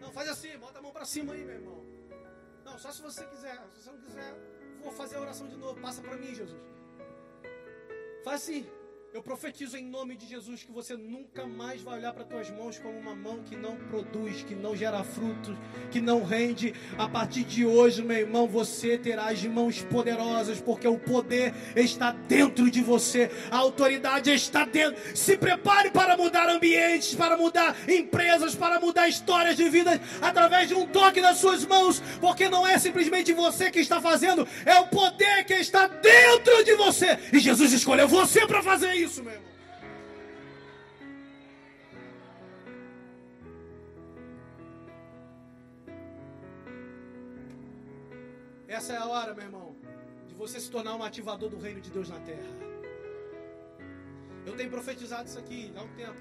[0.00, 1.84] Não, faz assim, bota a mão para cima aí, meu irmão.
[2.64, 3.56] Não, só se você quiser.
[3.74, 4.34] Se você não quiser,
[4.82, 5.80] vou fazer a oração de novo.
[5.80, 6.60] Passa para mim, Jesus.
[8.24, 8.66] Faz assim.
[9.14, 12.78] Eu profetizo em nome de Jesus que você nunca mais vai olhar para tuas mãos
[12.78, 15.54] como uma mão que não produz, que não gera frutos,
[15.90, 16.74] que não rende.
[16.96, 22.12] A partir de hoje, meu irmão, você terá as mãos poderosas, porque o poder está
[22.12, 24.98] dentro de você, a autoridade está dentro.
[25.14, 30.74] Se prepare para mudar ambientes, para mudar empresas, para mudar histórias de vida através de
[30.74, 34.86] um toque das suas mãos, porque não é simplesmente você que está fazendo, é o
[34.86, 37.18] poder que está dentro de você.
[37.30, 39.52] E Jesus escolheu você para fazer isso isso, meu irmão.
[48.68, 49.76] Essa é a hora, meu irmão,
[50.26, 52.72] de você se tornar um ativador do reino de Deus na terra.
[54.46, 56.20] Eu tenho profetizado isso aqui há um tempo.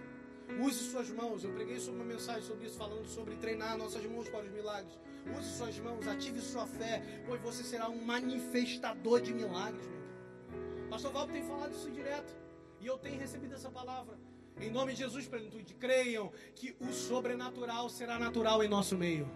[0.60, 1.44] Use suas mãos.
[1.44, 5.00] Eu preguei sobre uma mensagem sobre isso, falando sobre treinar nossas mãos para os milagres.
[5.38, 9.88] Use suas mãos, ative sua fé, pois você será um manifestador de milagres.
[9.88, 10.90] Meu.
[10.90, 12.41] Pastor Valdo tem falado isso direto.
[12.82, 14.18] E eu tenho recebido essa palavra.
[14.60, 19.30] Em nome de Jesus, plenitude, creiam que o sobrenatural será natural em nosso meio.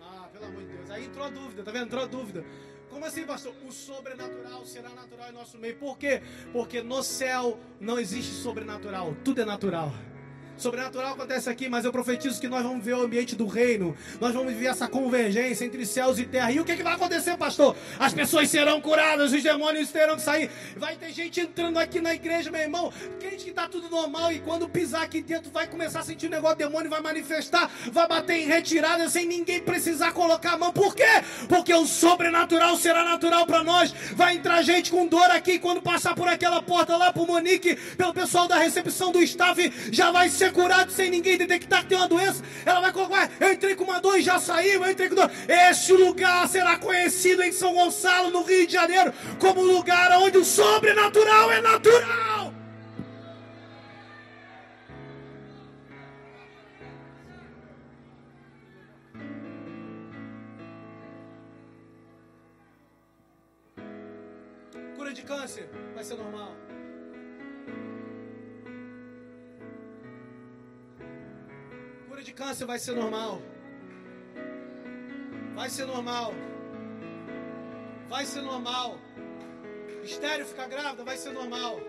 [0.00, 0.90] Ah, pelo amor de Deus.
[0.90, 1.86] Aí entrou a dúvida, tá vendo?
[1.86, 2.44] Entrou a dúvida.
[2.88, 3.54] Como assim, pastor?
[3.66, 5.76] O sobrenatural será natural em nosso meio.
[5.76, 6.22] Por quê?
[6.52, 9.92] Porque no céu não existe sobrenatural, tudo é natural.
[10.56, 13.96] Sobrenatural acontece aqui, mas eu profetizo que nós vamos ver o ambiente do reino.
[14.20, 16.50] Nós vamos ver essa convergência entre céus e terra.
[16.50, 17.76] E o que, que vai acontecer, pastor?
[17.98, 20.50] As pessoas serão curadas, os demônios terão que sair.
[20.76, 22.92] Vai ter gente entrando aqui na igreja, meu irmão.
[23.20, 26.30] Crente que está tudo normal e quando pisar aqui dentro vai começar a sentir o
[26.30, 30.72] negócio, o demônio vai manifestar, vai bater em retirada sem ninguém precisar colocar a mão.
[30.72, 31.04] Por quê?
[31.48, 33.92] Porque o sobrenatural será natural para nós.
[34.14, 38.14] Vai entrar gente com dor aqui quando passar por aquela porta lá pro Monique, pelo
[38.14, 41.98] pessoal da recepção do staff, já vai ser ser curado sem ninguém detectar que tem
[41.98, 42.42] uma doença.
[42.64, 45.30] Ela vai colocar, eu entrei com uma dor e já saiu, eu entrei com dor.
[45.48, 50.44] Este lugar será conhecido em São Gonçalo, no Rio de Janeiro, como lugar onde o
[50.44, 52.54] sobrenatural é natural.
[64.96, 66.65] Cura de câncer vai ser normal.
[72.26, 73.40] De câncer vai ser normal.
[75.54, 76.34] Vai ser normal.
[78.08, 78.98] Vai ser normal.
[80.02, 81.80] Estéreo ficar grávida vai ser normal.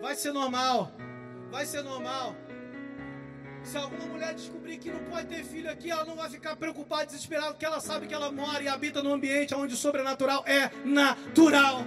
[0.00, 0.92] Vai ser normal.
[1.50, 2.36] Vai ser normal.
[3.64, 7.06] Se alguma mulher descobrir que não pode ter filho aqui, ela não vai ficar preocupada,
[7.06, 10.70] desesperada, porque ela sabe que ela mora e habita num ambiente onde o sobrenatural é
[10.84, 11.84] natural.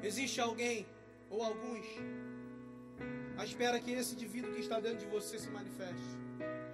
[0.00, 0.86] Existe alguém
[1.28, 1.86] ou alguns
[3.42, 6.10] à espera que esse indivíduo que está dentro de você se manifeste.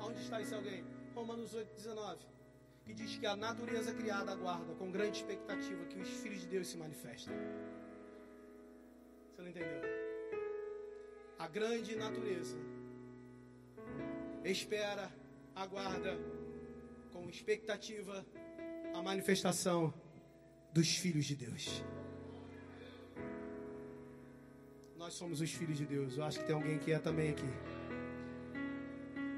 [0.06, 0.84] Onde está esse alguém?
[1.14, 2.18] Romanos 8, 19.
[2.84, 6.68] Que diz que a natureza criada aguarda com grande expectativa que os filhos de Deus
[6.68, 7.34] se manifestem.
[9.30, 9.80] Você não entendeu?
[11.38, 12.58] A grande natureza
[14.44, 15.10] espera,
[15.54, 16.18] aguarda
[17.14, 18.26] com expectativa
[18.94, 19.94] a manifestação
[20.74, 21.82] dos filhos de Deus.
[24.98, 26.16] Nós somos os filhos de Deus.
[26.16, 27.48] Eu acho que tem alguém que é também aqui.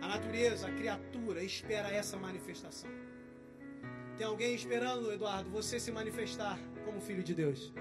[0.00, 2.90] A natureza, a criatura, espera essa manifestação.
[4.16, 7.72] Tem alguém esperando, Eduardo, você se manifestar como filho de Deus.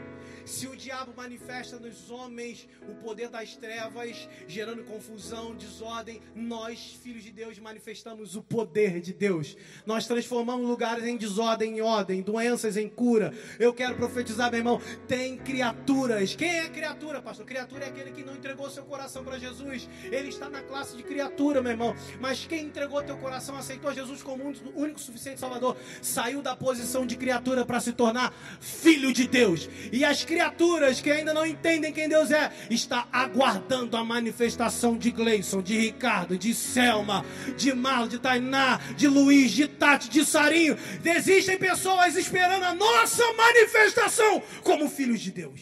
[0.46, 7.24] Se o diabo manifesta nos homens o poder das trevas, gerando confusão, desordem, nós, filhos
[7.24, 9.56] de Deus, manifestamos o poder de Deus.
[9.86, 13.34] Nós transformamos lugares em desordem em ordem, doenças em cura.
[13.60, 16.36] Eu quero profetizar, meu irmão, tem criaturas.
[16.36, 17.46] Quem é criatura, pastor?
[17.46, 19.88] Criatura é aquele que não entregou seu coração para Jesus.
[20.04, 21.96] Ele está na classe de criatura, meu irmão.
[22.20, 27.06] Mas quem entregou teu coração, aceitou Jesus como o único suficiente Salvador, saiu da posição
[27.06, 29.70] de criatura para se tornar filho de Deus.
[29.92, 35.12] E as criaturas que ainda não entendem quem Deus é, está aguardando a manifestação de
[35.12, 37.26] Gleison, de Ricardo, de Selma,
[37.56, 40.78] de Marlon, de Tainá, de Luiz, de Tati, de Sarinho.
[41.04, 45.62] Existem pessoas esperando a nossa manifestação como filhos de Deus.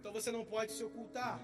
[0.00, 1.40] Então você não pode se ocultar.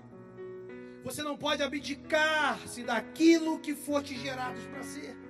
[1.04, 5.27] Você não pode abdicar-se daquilo que for te gerados para ser.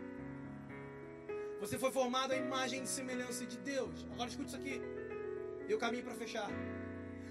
[1.60, 4.06] Você foi formado à imagem e semelhança de Deus.
[4.12, 4.80] Agora escute isso aqui.
[5.68, 6.48] E o caminho para fechar.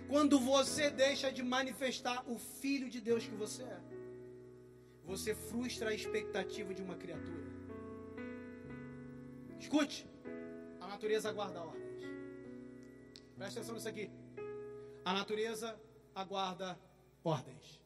[0.08, 3.80] Quando você deixa de manifestar o filho de Deus que você é,
[5.04, 7.48] você frustra a expectativa de uma criatura.
[9.60, 10.08] Escute.
[10.82, 12.02] A natureza aguarda ordens.
[13.36, 14.10] Presta atenção nisso aqui.
[15.04, 15.80] A natureza
[16.14, 16.78] aguarda
[17.24, 17.82] ordens.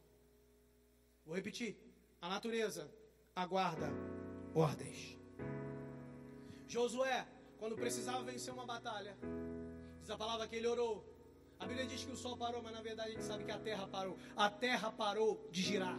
[1.24, 1.76] Vou repetir.
[2.20, 2.90] A natureza
[3.34, 3.88] aguarda
[4.54, 5.21] ordens.
[6.72, 7.26] Josué,
[7.58, 9.14] quando precisava vencer uma batalha,
[10.00, 11.04] diz a palavra que ele orou.
[11.60, 13.58] A Bíblia diz que o sol parou, mas na verdade a gente sabe que a
[13.58, 14.16] terra parou.
[14.34, 15.98] A terra parou de girar.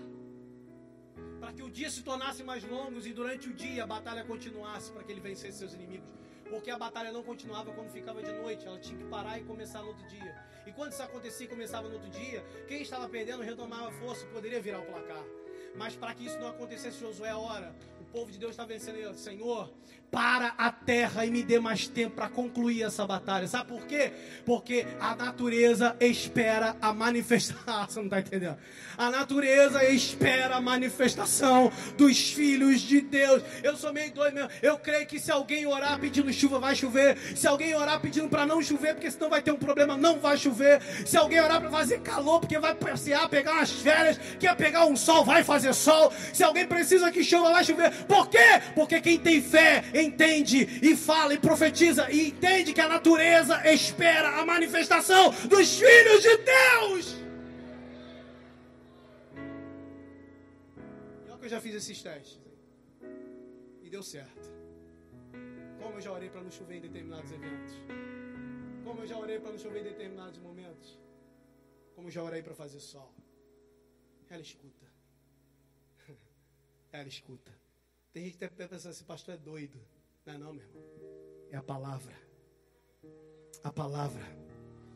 [1.39, 4.91] Para que o dia se tornasse mais longo e durante o dia a batalha continuasse
[4.91, 6.09] para que ele vencesse seus inimigos.
[6.49, 9.83] Porque a batalha não continuava quando ficava de noite, ela tinha que parar e começar
[9.83, 10.35] no outro dia.
[10.65, 14.29] E quando isso acontecia e começava no outro dia, quem estava perdendo retomava força e
[14.29, 15.23] poderia virar o placar.
[15.75, 17.75] Mas para que isso não acontecesse, Josué ora.
[18.13, 19.11] Povo de Deus está vencendo ele.
[19.15, 19.73] Senhor,
[20.13, 23.47] para a terra e me dê mais tempo para concluir essa batalha.
[23.47, 24.11] Sabe por quê?
[24.45, 27.63] Porque a natureza espera a manifestação.
[27.89, 28.57] Você não está entendendo?
[28.95, 33.41] A natureza espera a manifestação dos filhos de Deus.
[33.63, 34.51] Eu sou meio doido mesmo.
[34.61, 37.17] Eu creio que se alguém orar pedindo chuva, vai chover.
[37.35, 40.37] Se alguém orar pedindo para não chover, porque senão vai ter um problema, não vai
[40.37, 40.79] chover.
[41.07, 44.95] Se alguém orar para fazer calor, porque vai passear, pegar umas férias, quer pegar um
[44.95, 46.13] sol, vai fazer sol.
[46.31, 47.91] Se alguém precisa que chova, vai chover.
[48.03, 48.37] Por quê?
[48.75, 54.39] Porque quem tem fé, entende e fala e profetiza e entende que a natureza espera
[54.39, 57.15] a manifestação dos filhos de Deus.
[61.25, 62.39] E olha que eu já fiz esses testes
[63.81, 64.51] e deu certo.
[65.81, 67.73] Como eu já orei para não chover em determinados eventos.
[68.83, 70.99] Como eu já orei para não chover em determinados momentos.
[71.95, 73.13] Como eu já orei para fazer sol.
[74.29, 74.87] Ela escuta.
[76.91, 77.62] Ela escuta.
[78.13, 79.81] Tem gente que está pensando assim, pastor é doido.
[80.23, 80.83] Não é não, meu irmão.
[81.49, 82.13] É a palavra.
[83.63, 84.21] A palavra.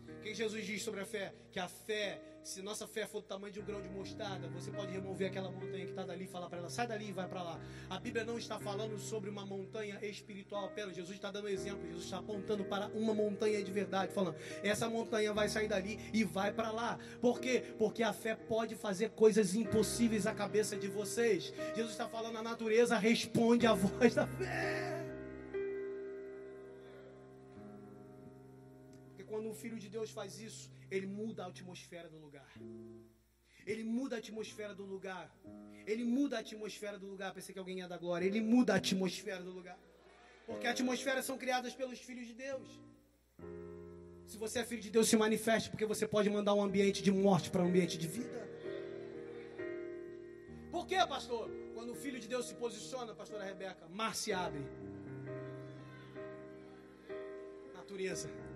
[0.08, 1.34] O que Jesus diz sobre a fé?
[1.52, 4.72] Que a fé Se nossa fé for do tamanho de um grão de mostarda, você
[4.72, 7.28] pode remover aquela montanha que está dali e falar para ela: sai dali e vai
[7.28, 7.60] para lá.
[7.90, 10.96] A Bíblia não está falando sobre uma montanha espiritual apenas.
[10.96, 11.86] Jesus está dando exemplo.
[11.86, 16.24] Jesus está apontando para uma montanha de verdade, falando: essa montanha vai sair dali e
[16.24, 16.98] vai para lá.
[17.20, 17.66] Por quê?
[17.78, 21.54] Porque a fé pode fazer coisas impossíveis à cabeça de vocês.
[21.76, 24.97] Jesus está falando: a natureza responde à voz da fé.
[29.38, 32.52] Quando um filho de Deus faz isso, ele muda a atmosfera do lugar.
[33.72, 35.28] Ele muda a atmosfera do lugar.
[35.92, 37.32] Ele muda a atmosfera do lugar.
[37.36, 38.26] Pensei que alguém ia dar glória.
[38.26, 39.78] Ele muda a atmosfera do lugar.
[40.48, 42.68] Porque atmosferas são criadas pelos filhos de Deus.
[44.26, 47.12] Se você é filho de Deus, se manifeste, porque você pode mandar um ambiente de
[47.12, 48.42] morte para um ambiente de vida.
[50.72, 51.46] Por quê, pastor?
[51.76, 54.66] Quando o filho de Deus se posiciona, pastora Rebeca, mar se abre.
[57.76, 58.47] Natureza.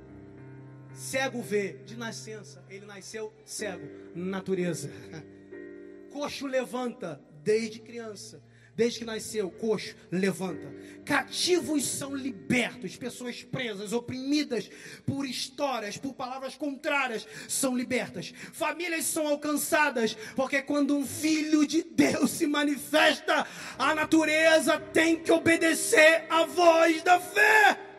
[0.93, 4.89] Cego vê, de nascença, ele nasceu cego, natureza.
[6.11, 8.43] Coxo levanta desde criança,
[8.75, 10.73] desde que nasceu, coxo levanta.
[11.05, 14.69] Cativos são libertos, pessoas presas, oprimidas
[15.05, 18.33] por histórias, por palavras contrárias, são libertas.
[18.53, 23.45] Famílias são alcançadas, porque quando um filho de Deus se manifesta,
[23.77, 27.90] a natureza tem que obedecer à voz da fé.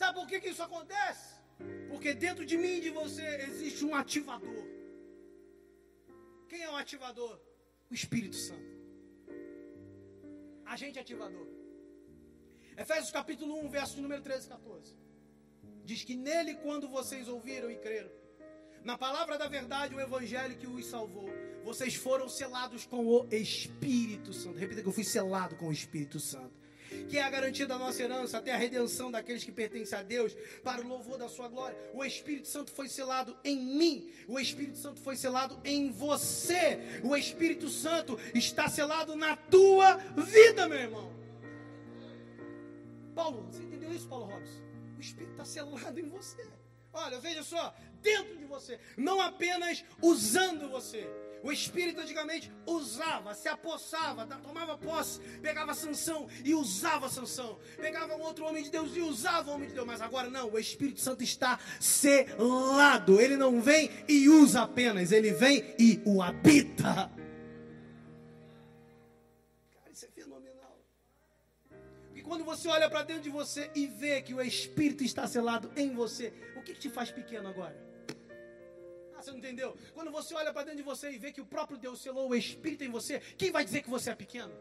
[0.00, 1.28] Sabe por que, que isso acontece?
[1.90, 4.64] Porque dentro de mim e de você existe um ativador.
[6.48, 7.38] Quem é o ativador?
[7.90, 8.70] O Espírito Santo.
[10.64, 11.46] Agente ativador.
[12.78, 14.96] Efésios capítulo 1, verso número 13 e 14.
[15.84, 18.10] Diz que nele, quando vocês ouviram e creram,
[18.82, 21.28] na palavra da verdade, o evangelho que os salvou,
[21.62, 24.58] vocês foram selados com o Espírito Santo.
[24.58, 26.58] Repita que eu fui selado com o Espírito Santo
[27.08, 30.36] que é a garantia da nossa herança, até a redenção daqueles que pertencem a Deus,
[30.62, 31.76] para o louvor da sua glória.
[31.92, 37.16] O Espírito Santo foi selado em mim, o Espírito Santo foi selado em você, o
[37.16, 41.12] Espírito Santo está selado na tua vida, meu irmão.
[43.14, 44.60] Paulo, você entendeu isso, Paulo Robson?
[44.96, 46.46] O Espírito está selado em você.
[46.92, 51.08] Olha, veja só, dentro de você, não apenas usando você.
[51.42, 57.58] O Espírito antigamente usava, se apossava, tomava posse, pegava Sansão e usava Sansão.
[57.76, 59.86] Pegava um outro homem de Deus e usava o homem de Deus.
[59.86, 63.20] Mas agora não, o Espírito Santo está selado.
[63.20, 67.10] Ele não vem e usa apenas, ele vem e o habita.
[69.74, 70.78] Cara, isso é fenomenal.
[72.14, 75.72] E quando você olha para dentro de você e vê que o Espírito está selado
[75.74, 77.89] em você, o que, que te faz pequeno agora?
[79.24, 79.76] Você não entendeu?
[79.94, 82.34] Quando você olha para dentro de você e vê que o próprio Deus selou o
[82.34, 84.52] Espírito em você, quem vai dizer que você é pequeno?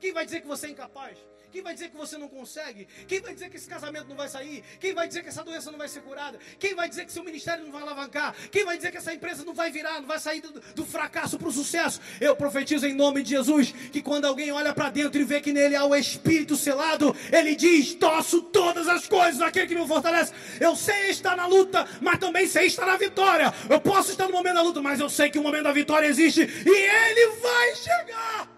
[0.00, 1.18] Quem vai dizer que você é incapaz?
[1.56, 2.86] Quem vai dizer que você não consegue?
[3.08, 4.62] Quem vai dizer que esse casamento não vai sair?
[4.78, 6.38] Quem vai dizer que essa doença não vai ser curada?
[6.58, 8.34] Quem vai dizer que seu ministério não vai alavancar?
[8.52, 11.38] Quem vai dizer que essa empresa não vai virar, não vai sair do, do fracasso
[11.38, 11.98] para o sucesso?
[12.20, 15.50] Eu profetizo em nome de Jesus que quando alguém olha para dentro e vê que
[15.50, 20.34] nele há o Espírito selado, ele diz: Tosso todas as coisas aquele que me fortalece.
[20.60, 23.50] Eu sei estar na luta, mas também sei estar na vitória.
[23.70, 26.06] Eu posso estar no momento da luta, mas eu sei que o momento da vitória
[26.06, 28.55] existe e ele vai chegar.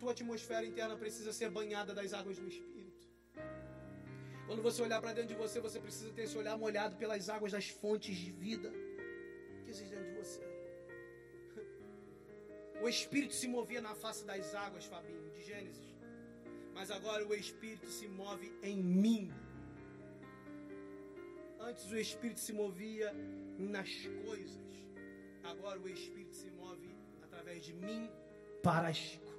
[0.00, 3.04] Tua atmosfera interna precisa ser banhada das águas do Espírito.
[4.46, 7.52] Quando você olhar para dentro de você, você precisa ter esse olhar molhado pelas águas
[7.56, 8.70] das fontes de vida
[9.62, 10.42] que existem dentro de você.
[12.82, 15.90] O Espírito se movia na face das águas, Fabinho, de Gênesis.
[16.74, 19.24] Mas agora o Espírito se move em mim.
[21.68, 23.12] Antes o Espírito se movia
[23.58, 23.90] nas
[24.26, 24.70] coisas.
[25.44, 26.90] Agora o Espírito se move
[27.22, 28.10] através de mim
[28.62, 29.29] para as coisas.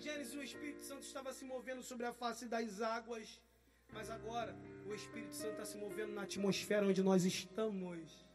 [0.00, 3.40] Gênesis, o Espírito Santo estava se movendo sobre a face das águas,
[3.92, 8.26] mas agora o Espírito Santo está se movendo na atmosfera onde nós estamos.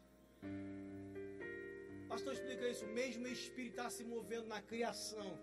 [2.08, 2.84] Pastor, explica isso.
[2.84, 5.38] O mesmo Espírito está se movendo na criação.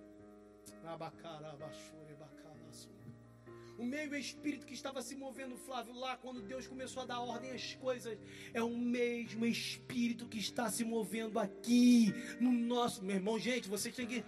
[3.82, 7.50] O meio espírito que estava se movendo, Flávio, lá quando Deus começou a dar ordem
[7.52, 8.16] às coisas,
[8.54, 13.04] é o mesmo espírito que está se movendo aqui no nosso.
[13.04, 14.24] Meu irmão, gente, você tem que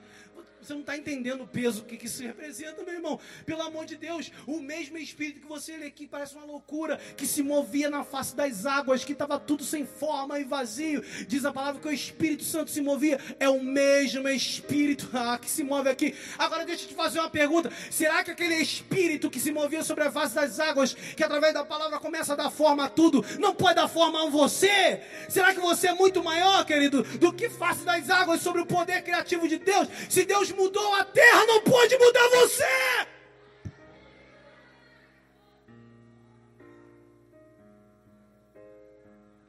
[0.66, 3.20] você não está entendendo o peso que, que isso representa, meu irmão.
[3.46, 7.28] Pelo amor de Deus, o mesmo Espírito que você lê aqui parece uma loucura, que
[7.28, 11.04] se movia na face das águas, que estava tudo sem forma e vazio.
[11.28, 13.20] Diz a palavra que o Espírito Santo se movia.
[13.40, 16.16] É o mesmo Espírito ah, que se move aqui.
[16.38, 20.06] Agora deixa eu te fazer uma pergunta: será que aquele Espírito que se movia sobre
[20.06, 23.54] a face das águas, que através da palavra começa a dar forma a tudo, não
[23.54, 25.02] pode dar forma a você?
[25.28, 29.04] Será que você é muito maior, querido, do que face das águas sobre o poder
[29.04, 29.88] criativo de Deus?
[30.10, 32.64] Se Deus mudou a terra, não pode mudar você.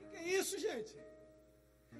[0.02, 0.96] O que é isso, gente?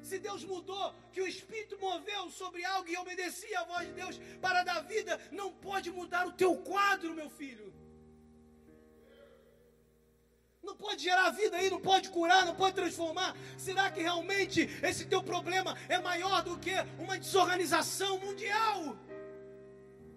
[0.03, 4.21] Se Deus mudou, que o Espírito moveu sobre algo e obedecia a voz de Deus
[4.41, 7.73] para dar vida, não pode mudar o teu quadro, meu filho.
[10.65, 13.37] Não pode gerar vida aí, não pode curar, não pode transformar.
[13.57, 18.97] Será que realmente esse teu problema é maior do que uma desorganização mundial?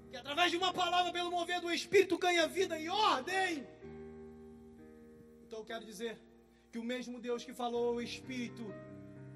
[0.10, 3.68] Que através de uma palavra, pelo mover do Espírito, ganha vida e ordem.
[5.46, 6.18] Então eu quero dizer
[6.72, 8.74] que o mesmo Deus que falou o Espírito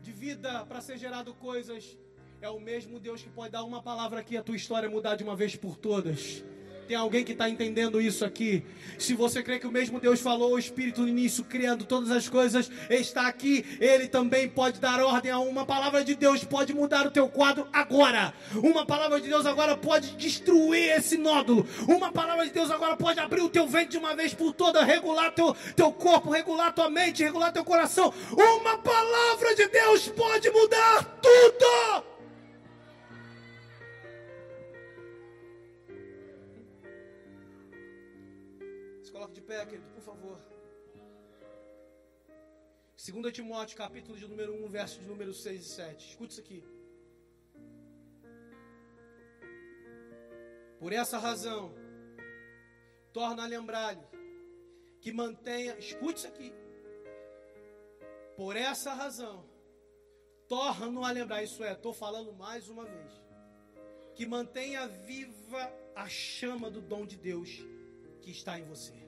[0.01, 1.97] de vida para ser gerado coisas,
[2.41, 5.23] é o mesmo Deus que pode dar uma palavra aqui a tua história mudar de
[5.23, 6.43] uma vez por todas.
[6.91, 8.65] Tem alguém que está entendendo isso aqui?
[8.99, 12.27] Se você crê que o mesmo Deus falou, o Espírito no início, criando todas as
[12.27, 13.65] coisas, está aqui.
[13.79, 17.65] Ele também pode dar ordem a uma palavra de Deus, pode mudar o teu quadro
[17.71, 18.33] agora.
[18.55, 21.65] Uma palavra de Deus agora pode destruir esse nódulo.
[21.87, 24.85] Uma palavra de Deus agora pode abrir o teu ventre de uma vez por todas,
[24.85, 28.13] regular teu, teu corpo, regular tua mente, regular teu coração.
[28.33, 32.10] Uma palavra de Deus pode mudar tudo.
[39.11, 40.39] Coloque de pé, querido, por favor.
[42.95, 46.09] 2 Timóteo, capítulo de número 1, versos de número 6 e 7.
[46.09, 46.63] Escute isso aqui.
[50.79, 51.73] Por essa razão,
[53.11, 54.01] torna a lembrar-lhe
[54.99, 56.53] que mantenha, escute isso aqui.
[58.35, 59.45] Por essa razão,
[60.47, 63.11] torna a lembrar, isso é, estou falando mais uma vez,
[64.15, 67.49] que mantenha viva a chama do dom de Deus
[68.21, 69.00] que está em você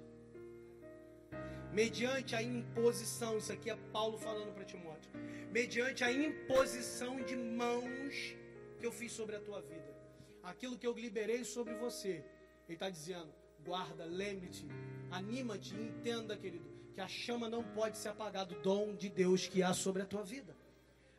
[1.74, 5.12] mediante a imposição, isso aqui é Paulo falando para Timóteo,
[5.52, 8.36] mediante a imposição de mãos
[8.80, 9.96] que eu fiz sobre a tua vida,
[10.44, 12.24] aquilo que eu liberei sobre você,
[12.68, 13.34] ele está dizendo:
[13.66, 14.68] guarda, lembre-te,
[15.12, 19.64] anima-te entenda, querido, que a chama não pode se apagar do dom de Deus que
[19.64, 20.56] há sobre a tua vida.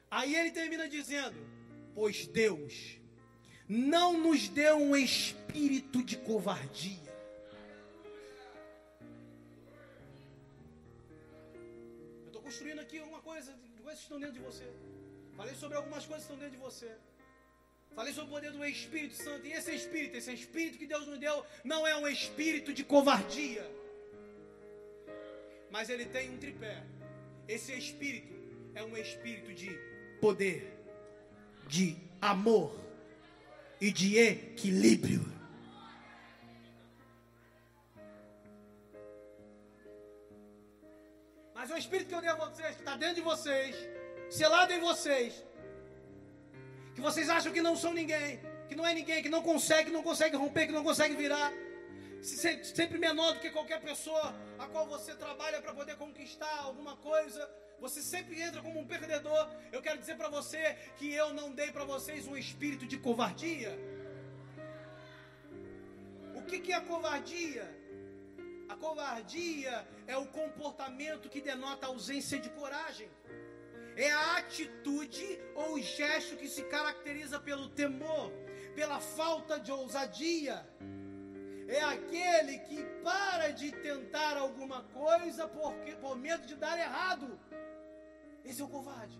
[0.08, 1.36] Aí ele termina dizendo:
[1.94, 3.00] Pois Deus
[3.68, 7.13] não nos deu um espírito de covardia
[12.64, 13.52] construindo aqui uma coisa,
[13.82, 14.64] coisas que estão dentro de você.
[15.36, 16.90] Falei sobre algumas coisas que estão dentro de você.
[17.94, 19.46] Falei sobre o poder do Espírito Santo.
[19.46, 23.70] E esse Espírito, esse Espírito que Deus nos deu, não é um espírito de covardia.
[25.70, 26.82] Mas ele tem um tripé.
[27.46, 28.34] Esse Espírito
[28.74, 29.70] é um espírito de
[30.18, 30.72] poder,
[31.68, 32.80] de amor
[33.78, 35.22] e de equilíbrio.
[41.64, 43.74] Mas o Espírito que eu dei a vocês, que está dentro de vocês,
[44.28, 45.42] selado em vocês,
[46.94, 48.38] que vocês acham que não são ninguém,
[48.68, 51.50] que não é ninguém, que não consegue, que não consegue romper, que não consegue virar,
[52.20, 57.48] sempre menor do que qualquer pessoa a qual você trabalha para poder conquistar alguma coisa.
[57.80, 59.48] Você sempre entra como um perdedor.
[59.72, 63.72] Eu quero dizer para você que eu não dei para vocês um espírito de covardia.
[66.34, 67.66] O que, que é covardia?
[68.68, 73.10] A covardia é o comportamento que denota ausência de coragem.
[73.96, 78.32] É a atitude ou gesto que se caracteriza pelo temor,
[78.74, 80.66] pela falta de ousadia.
[81.68, 87.38] É aquele que para de tentar alguma coisa porque, por medo de dar errado.
[88.44, 89.18] Esse é o covarde.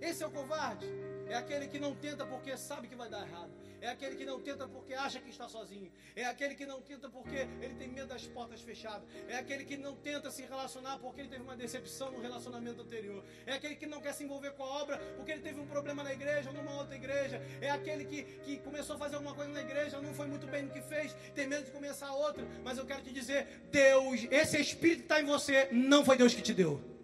[0.00, 0.86] Esse é o covarde.
[1.28, 3.52] É aquele que não tenta porque sabe que vai dar errado.
[3.80, 5.90] É aquele que não tenta porque acha que está sozinho.
[6.14, 9.08] É aquele que não tenta porque ele tem medo das portas fechadas.
[9.28, 13.24] É aquele que não tenta se relacionar porque ele teve uma decepção no relacionamento anterior.
[13.46, 16.02] É aquele que não quer se envolver com a obra porque ele teve um problema
[16.02, 17.40] na igreja ou numa outra igreja.
[17.60, 20.62] É aquele que, que começou a fazer alguma coisa na igreja, não foi muito bem
[20.62, 22.46] no que fez, tem medo de começar outra.
[22.62, 26.34] Mas eu quero te dizer: Deus, esse Espírito que está em você, não foi Deus
[26.34, 26.99] que te deu.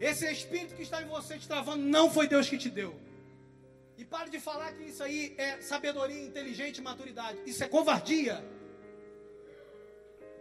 [0.00, 2.94] Esse espírito que está em você te travando não foi Deus que te deu.
[3.96, 7.38] E pare de falar que isso aí é sabedoria, inteligente, maturidade.
[7.46, 8.44] Isso é covardia.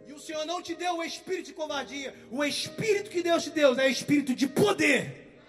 [0.06, 2.14] E o Senhor não te deu o espírito de covardia.
[2.30, 5.40] O espírito que Deus te deu é espírito de poder.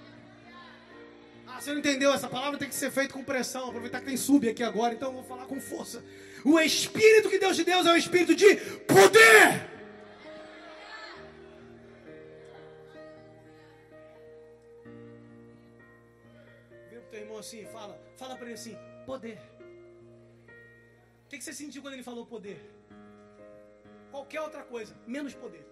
[1.46, 2.12] Ah, você não entendeu?
[2.12, 3.68] Essa palavra tem que ser feita com pressão.
[3.68, 6.02] Aproveitar que tem sub aqui agora, então eu vou falar com força.
[6.44, 8.54] O espírito que Deus te deu é o espírito de
[8.86, 9.75] poder.
[17.46, 19.38] Assim, fala, fala para ele assim, poder.
[21.24, 22.60] O que, que você sentiu quando ele falou poder?
[24.10, 25.66] Qualquer outra coisa, menos poder.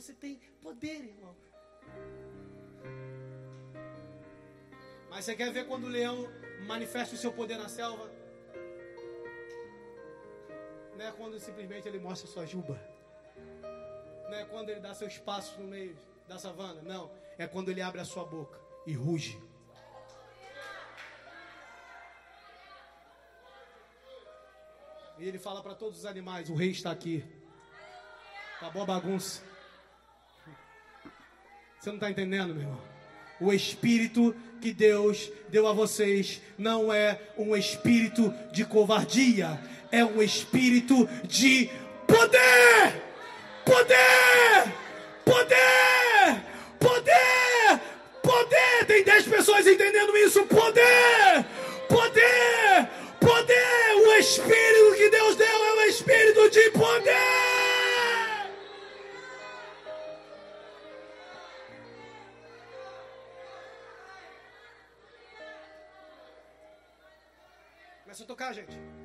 [0.00, 1.36] você tem poder, irmão.
[5.10, 6.26] Mas você quer ver quando o leão
[6.66, 8.10] manifesta o seu poder na selva?
[10.96, 12.80] Não é quando simplesmente ele mostra sua juba.
[14.24, 15.96] Não é quando ele dá seus passos no meio
[16.26, 16.80] da savana.
[16.82, 17.10] Não.
[17.40, 19.40] É quando ele abre a sua boca e ruge.
[25.18, 27.24] E ele fala para todos os animais: O rei está aqui.
[28.58, 29.42] Acabou a bagunça.
[31.78, 32.80] Você não está entendendo, meu irmão?
[33.40, 39.58] O espírito que Deus deu a vocês não é um espírito de covardia,
[39.90, 41.70] é um espírito de
[42.06, 43.02] poder!
[43.64, 44.74] Poder!
[45.24, 45.79] Poder!
[49.20, 50.46] Dez pessoas entendendo isso.
[50.46, 51.44] Poder!
[51.88, 52.88] Poder!
[53.20, 53.94] Poder!
[53.96, 57.10] O espírito que Deus deu é um espírito de poder!
[68.04, 68.99] Começa a tocar, gente.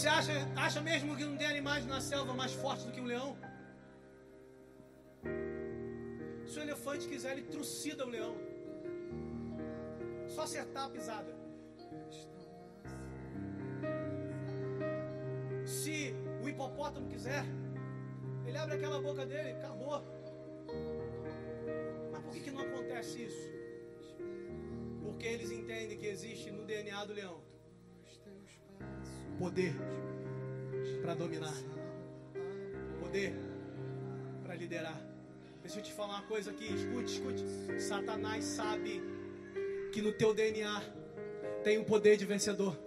[0.00, 3.04] Você acha, acha mesmo que não tem animais na selva mais fortes do que um
[3.04, 3.36] leão?
[6.46, 8.34] Se o elefante quiser, ele trucida o leão.
[10.26, 11.36] Só acertar a pisada.
[15.66, 17.44] Se o hipopótamo quiser,
[18.46, 20.02] ele abre aquela boca dele, acabou.
[22.10, 23.50] Mas por que, que não acontece isso?
[25.02, 27.49] Porque eles entendem que existe no DNA do leão
[29.40, 29.74] poder
[31.00, 31.54] para dominar,
[33.00, 33.34] poder
[34.44, 35.00] para liderar.
[35.62, 37.80] Deixa eu te falar uma coisa aqui, escute, escute.
[37.80, 39.02] Satanás sabe
[39.92, 40.82] que no teu DNA
[41.64, 42.78] tem um poder de vencedor.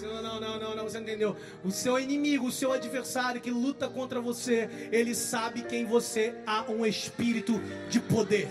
[0.00, 1.36] Não, não, não, não, não, você entendeu?
[1.64, 6.36] O seu inimigo, o seu adversário que luta contra você, ele sabe que em você
[6.46, 7.54] há um espírito
[7.90, 8.48] de poder.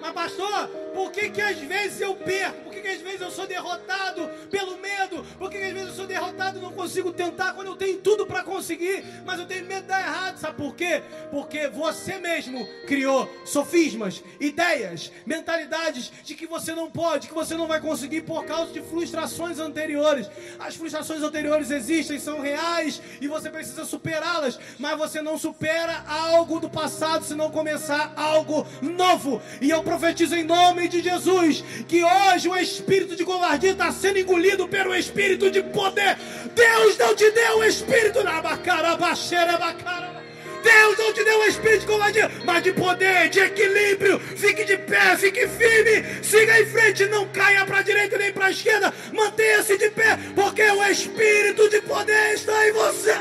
[0.00, 2.62] Mas pastor, por que, que às vezes eu perco?
[2.62, 5.22] Por que, que às vezes eu sou derrotado pelo medo?
[5.38, 7.98] Por que, que às vezes eu sou derrotado e não consigo tentar quando eu tenho
[7.98, 9.04] tudo para conseguir?
[9.26, 11.02] Mas eu tenho medo de dar errado, sabe por quê?
[11.30, 17.66] Porque você mesmo criou sofismas, ideias, mentalidades de que você não pode, que você não
[17.66, 20.30] vai conseguir por causa de frustrações anteriores.
[20.58, 26.58] As frustrações anteriores existem, são reais e você precisa superá-las, mas você não supera algo
[26.58, 29.42] do passado se não começar algo novo.
[29.60, 33.90] E eu profetizo em nome nome de Jesus, que hoje o espírito de covardia está
[33.90, 36.16] sendo engolido pelo espírito de poder.
[36.54, 40.24] Deus não te deu o espírito da bacarabaxeira, bacara.
[40.62, 44.18] Deus não te deu o espírito de covardia, mas de poder, de equilíbrio.
[44.18, 48.46] Fique de pé, fique firme, siga em frente, não caia para a direita nem para
[48.46, 48.92] a esquerda.
[49.12, 53.16] Mantenha-se de pé, porque o espírito de poder está em você.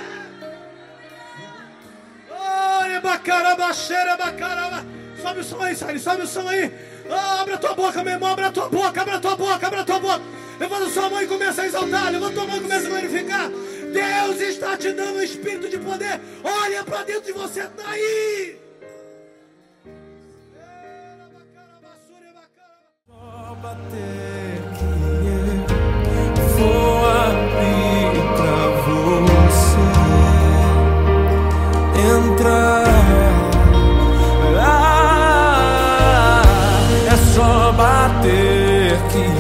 [4.17, 5.04] Bacaraba.
[5.21, 6.71] Sobe o som aí, Sally, sobe o som aí.
[7.09, 9.67] Oh, abre a tua boca, meu irmão, abre a tua boca, abre a tua boca,
[9.67, 10.21] abre a tua boca.
[10.59, 12.11] Levanta sua mão e começa a exaltar.
[12.11, 13.49] Levanta tua mão e começa a glorificar.
[13.49, 16.19] Deus está te dando um espírito de poder.
[16.43, 18.59] Olha para dentro de você, está aí.
[23.61, 24.95] Bater que
[38.97, 39.34] Ah,